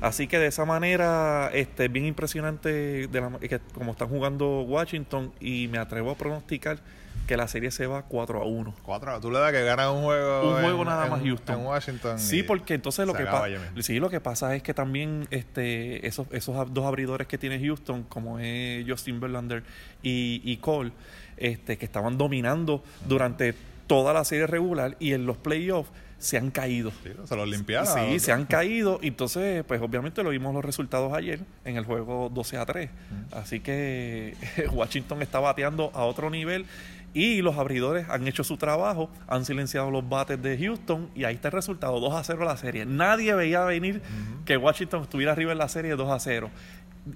Así 0.00 0.26
que 0.26 0.38
de 0.38 0.46
esa 0.46 0.64
manera, 0.64 1.50
este, 1.52 1.88
bien 1.88 2.06
impresionante 2.06 3.06
de 3.06 3.48
que, 3.48 3.60
como 3.74 3.92
están 3.92 4.08
jugando 4.08 4.62
Washington 4.62 5.32
y 5.40 5.68
me 5.68 5.78
atrevo 5.78 6.10
a 6.10 6.14
pronosticar 6.16 6.78
que 7.26 7.36
la 7.36 7.46
serie 7.46 7.70
se 7.70 7.86
va 7.86 8.02
4 8.02 8.42
a 8.42 8.44
1. 8.44 8.74
4 8.82 9.14
a 9.14 9.20
Tú 9.20 9.30
le 9.30 9.38
das 9.38 9.52
que 9.52 9.62
gana 9.62 9.90
un 9.92 10.02
juego. 10.02 10.56
Un 10.56 10.62
juego 10.62 10.84
nada 10.84 11.06
más 11.06 11.22
Houston. 11.22 11.60
En 11.60 11.66
Washington. 11.66 12.18
Sí, 12.18 12.42
porque 12.42 12.74
entonces 12.74 13.06
lo 13.06 13.14
que 13.14 13.24
pasa. 13.24 13.46
Sí, 13.80 14.00
lo 14.00 14.10
que 14.10 14.20
pasa 14.20 14.56
es 14.56 14.62
que 14.62 14.74
también 14.74 15.28
este, 15.30 16.06
esos, 16.06 16.26
esos 16.32 16.74
dos 16.74 16.84
abridores 16.86 17.28
que 17.28 17.38
tiene 17.38 17.64
Houston, 17.64 18.02
como 18.04 18.40
es 18.40 18.84
Justin 18.88 19.20
Verlander 19.20 19.62
y, 20.02 20.42
y 20.44 20.56
Cole, 20.56 20.92
este, 21.36 21.78
que 21.78 21.84
estaban 21.84 22.18
dominando 22.18 22.82
durante 23.06 23.54
toda 23.86 24.12
la 24.12 24.24
serie 24.24 24.46
regular 24.46 24.96
y 24.98 25.12
en 25.12 25.26
los 25.26 25.36
playoffs 25.36 25.90
se 26.20 26.36
han 26.36 26.50
caído. 26.50 26.92
se 27.24 27.34
los 27.34 27.48
limpiaron. 27.48 27.88
Sí, 27.88 28.20
se 28.20 28.30
han 28.30 28.44
caído. 28.44 29.00
Entonces, 29.02 29.64
pues 29.64 29.80
obviamente 29.80 30.22
lo 30.22 30.30
vimos 30.30 30.54
los 30.54 30.64
resultados 30.64 31.12
ayer 31.14 31.40
en 31.64 31.76
el 31.76 31.84
juego 31.84 32.30
12 32.32 32.58
a 32.58 32.66
3. 32.66 32.90
Así 33.32 33.60
que 33.60 34.36
Washington 34.72 35.22
está 35.22 35.40
bateando 35.40 35.90
a 35.94 36.04
otro 36.04 36.28
nivel 36.28 36.66
y 37.12 37.42
los 37.42 37.56
abridores 37.56 38.08
han 38.08 38.26
hecho 38.26 38.44
su 38.44 38.56
trabajo, 38.56 39.10
han 39.26 39.44
silenciado 39.44 39.90
los 39.90 40.08
bates 40.08 40.40
de 40.40 40.56
Houston 40.58 41.10
y 41.14 41.24
ahí 41.24 41.34
está 41.34 41.48
el 41.48 41.52
resultado, 41.52 41.98
2 42.00 42.14
a 42.14 42.24
0 42.24 42.44
la 42.44 42.56
serie. 42.56 42.86
Nadie 42.86 43.34
veía 43.34 43.64
venir 43.64 44.02
que 44.44 44.56
Washington 44.56 45.02
estuviera 45.02 45.32
arriba 45.32 45.52
en 45.52 45.58
la 45.58 45.68
serie 45.68 45.96
2 45.96 46.10
a 46.10 46.18
0. 46.18 46.50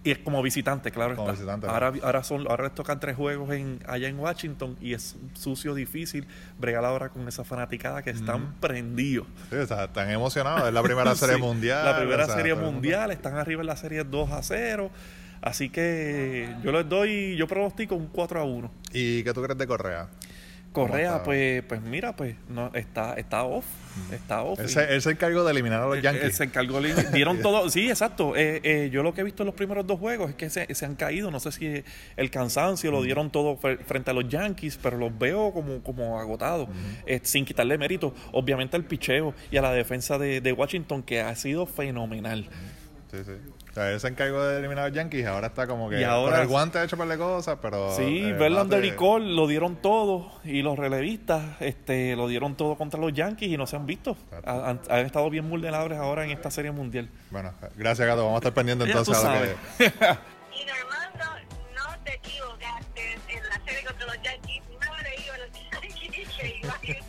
Y 0.02 0.12
es 0.12 0.18
como 0.18 0.42
visitante, 0.42 0.90
claro 0.90 1.14
ahora, 1.68 1.92
ahora, 2.02 2.24
son, 2.24 2.46
ahora 2.48 2.64
les 2.64 2.74
tocan 2.74 2.98
tres 2.98 3.16
juegos 3.16 3.52
en, 3.52 3.80
allá 3.87 4.09
en 4.09 4.18
Washington 4.18 4.76
y 4.80 4.94
es 4.94 5.14
sucio, 5.35 5.74
difícil 5.74 6.26
bregar 6.59 6.85
ahora 6.87 7.11
con 7.11 7.28
esa 7.28 7.44
fanaticada 7.44 8.02
que 8.02 8.11
están 8.11 8.54
prendidos. 8.61 9.26
están 9.52 10.11
emocionados. 10.11 10.66
Es 10.66 10.74
la 10.74 10.83
primera 10.83 11.14
serie 11.14 11.37
mundial. 11.37 11.85
La 11.85 11.98
primera 11.98 12.26
serie 12.26 12.54
mundial, 12.54 13.11
están 13.11 13.37
arriba 13.37 13.61
en 13.61 13.66
la 13.66 13.76
serie 13.76 14.04
2 14.04 14.30
a 14.30 14.42
0. 14.42 14.90
Así 15.44 15.68
que 15.68 16.48
yo 16.64 16.72
les 16.72 16.88
doy, 16.88 17.37
yo 17.37 17.46
pronostico 17.46 17.94
un 17.94 18.07
4 18.07 18.40
a 18.40 18.44
1. 18.44 18.70
¿Y 18.94 19.22
qué 19.22 19.33
tú 19.35 19.42
crees 19.42 19.59
de 19.59 19.66
Correa? 19.66 20.09
Correa, 20.72 21.22
pues, 21.22 21.62
pues 21.68 21.80
mira, 21.83 22.16
pues 22.16 22.35
no 22.48 22.72
está, 22.74 23.14
está 23.14 23.44
off, 23.44 23.64
está 24.11 24.42
off. 24.42 24.59
Él 24.59 24.68
se, 24.68 24.92
él 24.94 25.02
se 25.02 25.11
encargó 25.12 25.44
de 25.44 25.52
eliminar 25.52 25.83
a 25.83 25.87
los 25.87 25.96
él- 25.98 26.02
Yankees. 26.02 26.24
él 26.24 26.33
se 26.33 26.44
encargó, 26.44 26.80
le- 26.80 26.94
dieron 27.12 27.38
todo, 27.42 27.70
sí, 27.70 27.88
exacto. 27.88 28.35
Eh, 28.35 28.61
eh, 28.64 28.90
yo 28.90 29.04
lo 29.04 29.14
que 29.14 29.20
he 29.20 29.24
visto 29.24 29.44
en 29.44 29.46
los 29.48 29.54
primeros 29.54 29.87
dos 29.87 30.00
juegos 30.00 30.30
es 30.30 30.35
que 30.35 30.50
se, 30.50 30.74
se 30.74 30.85
han 30.85 30.96
caído, 30.96 31.30
no 31.30 31.38
sé 31.38 31.52
si 31.52 31.85
el 32.16 32.30
cansancio 32.30 32.90
lo 32.90 33.02
dieron 33.02 33.30
todo 33.30 33.57
fre- 33.57 33.78
frente 33.85 34.11
a 34.11 34.14
los 34.14 34.28
Yankees, 34.28 34.76
pero 34.83 34.96
los 34.98 35.16
veo 35.16 35.52
como, 35.52 35.80
como 35.85 36.18
agotados, 36.18 36.68
eh, 37.07 37.20
sin 37.22 37.44
quitarle 37.44 37.78
mérito, 37.78 38.12
obviamente 38.33 38.76
al 38.76 38.85
picheo 38.85 39.33
y 39.52 39.59
a 39.59 39.62
la 39.62 39.72
defensa 39.72 40.18
de, 40.18 40.40
de 40.40 40.52
Washington, 40.52 41.04
que 41.04 41.20
ha 41.20 41.37
sido 41.37 41.66
fenomenal. 41.66 42.48
Sí, 43.12 43.18
sí. 43.24 43.33
O 43.74 43.76
sea, 43.76 43.90
él 43.90 43.98
se 43.98 44.06
encargó 44.06 44.40
de 44.44 44.58
eliminar 44.60 44.84
a 44.84 44.88
los 44.88 44.96
Yankees. 44.96 45.26
Ahora 45.26 45.48
está 45.48 45.66
como 45.66 45.90
que. 45.90 46.00
Y 46.00 46.04
ahora- 46.04 46.34
con 46.37 46.42
el 46.42 46.46
guante 46.46 46.78
ha 46.78 46.84
hecho 46.84 46.96
par 46.96 47.08
de 47.08 47.18
cosas, 47.18 47.58
pero. 47.60 47.92
Sí, 47.96 48.22
eh, 48.26 48.32
Verlander 48.32 48.78
bate- 48.80 48.87
y 48.87 48.92
Cole 48.92 49.26
lo 49.34 49.48
dieron 49.48 49.74
todo 49.74 50.30
y 50.44 50.62
los 50.62 50.78
relevistas 50.78 51.42
este, 51.60 52.14
lo 52.14 52.28
dieron 52.28 52.54
todo 52.56 52.76
contra 52.78 53.00
los 53.00 53.12
Yankees 53.12 53.48
y 53.50 53.56
no 53.56 53.66
se 53.66 53.74
han 53.74 53.84
visto. 53.84 54.16
Han, 54.44 54.80
han 54.88 55.00
estado 55.06 55.28
bien 55.28 55.50
vulnerables 55.50 55.98
ahora 55.98 56.22
en 56.24 56.30
esta 56.30 56.52
serie 56.52 56.70
mundial. 56.70 57.08
Bueno, 57.32 57.52
gracias, 57.74 58.06
Gato. 58.06 58.18
Vamos 58.24 58.37
a 58.37 58.38
estar 58.38 58.54
pendientes 58.54 58.87
Ya 58.87 58.92
tú 58.94 58.98
entonces 59.00 59.24
a 59.24 59.28
lo 59.28 59.34
sabes. 59.34 59.56
que. 59.76 59.84
Y 60.54 60.64
Normando, 60.66 61.24
no 61.74 61.98
te 62.04 62.14
equivocaste 62.14 63.12
en 63.28 63.48
la 63.48 63.60
serie 63.64 63.84
contra 63.84 64.06
los 64.06 64.22
Yankees. 64.22 64.62
No 64.70 65.02
le 65.02 65.24
iba 65.26 65.34
a 65.34 65.38
los 65.38 65.50
Yankees 65.52 66.28
que 66.38 67.00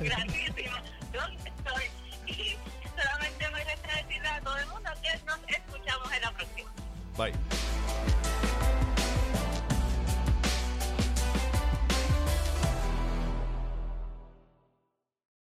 grandísimo. 0.00 0.76
¿Dónde 1.12 1.50
estoy? 1.56 1.84
Y 2.26 2.56
solamente 3.00 3.50
me 3.50 3.64
resta 3.64 3.96
decirle 4.02 4.28
a 4.28 4.40
todo 4.40 4.58
el 4.58 4.66
mundo 4.66 4.90
que 5.02 5.18
nos 5.24 5.38
escuchamos 5.48 6.12
en 6.12 6.22
la 6.22 6.30
próxima. 6.32 6.70
Bye. 7.16 7.45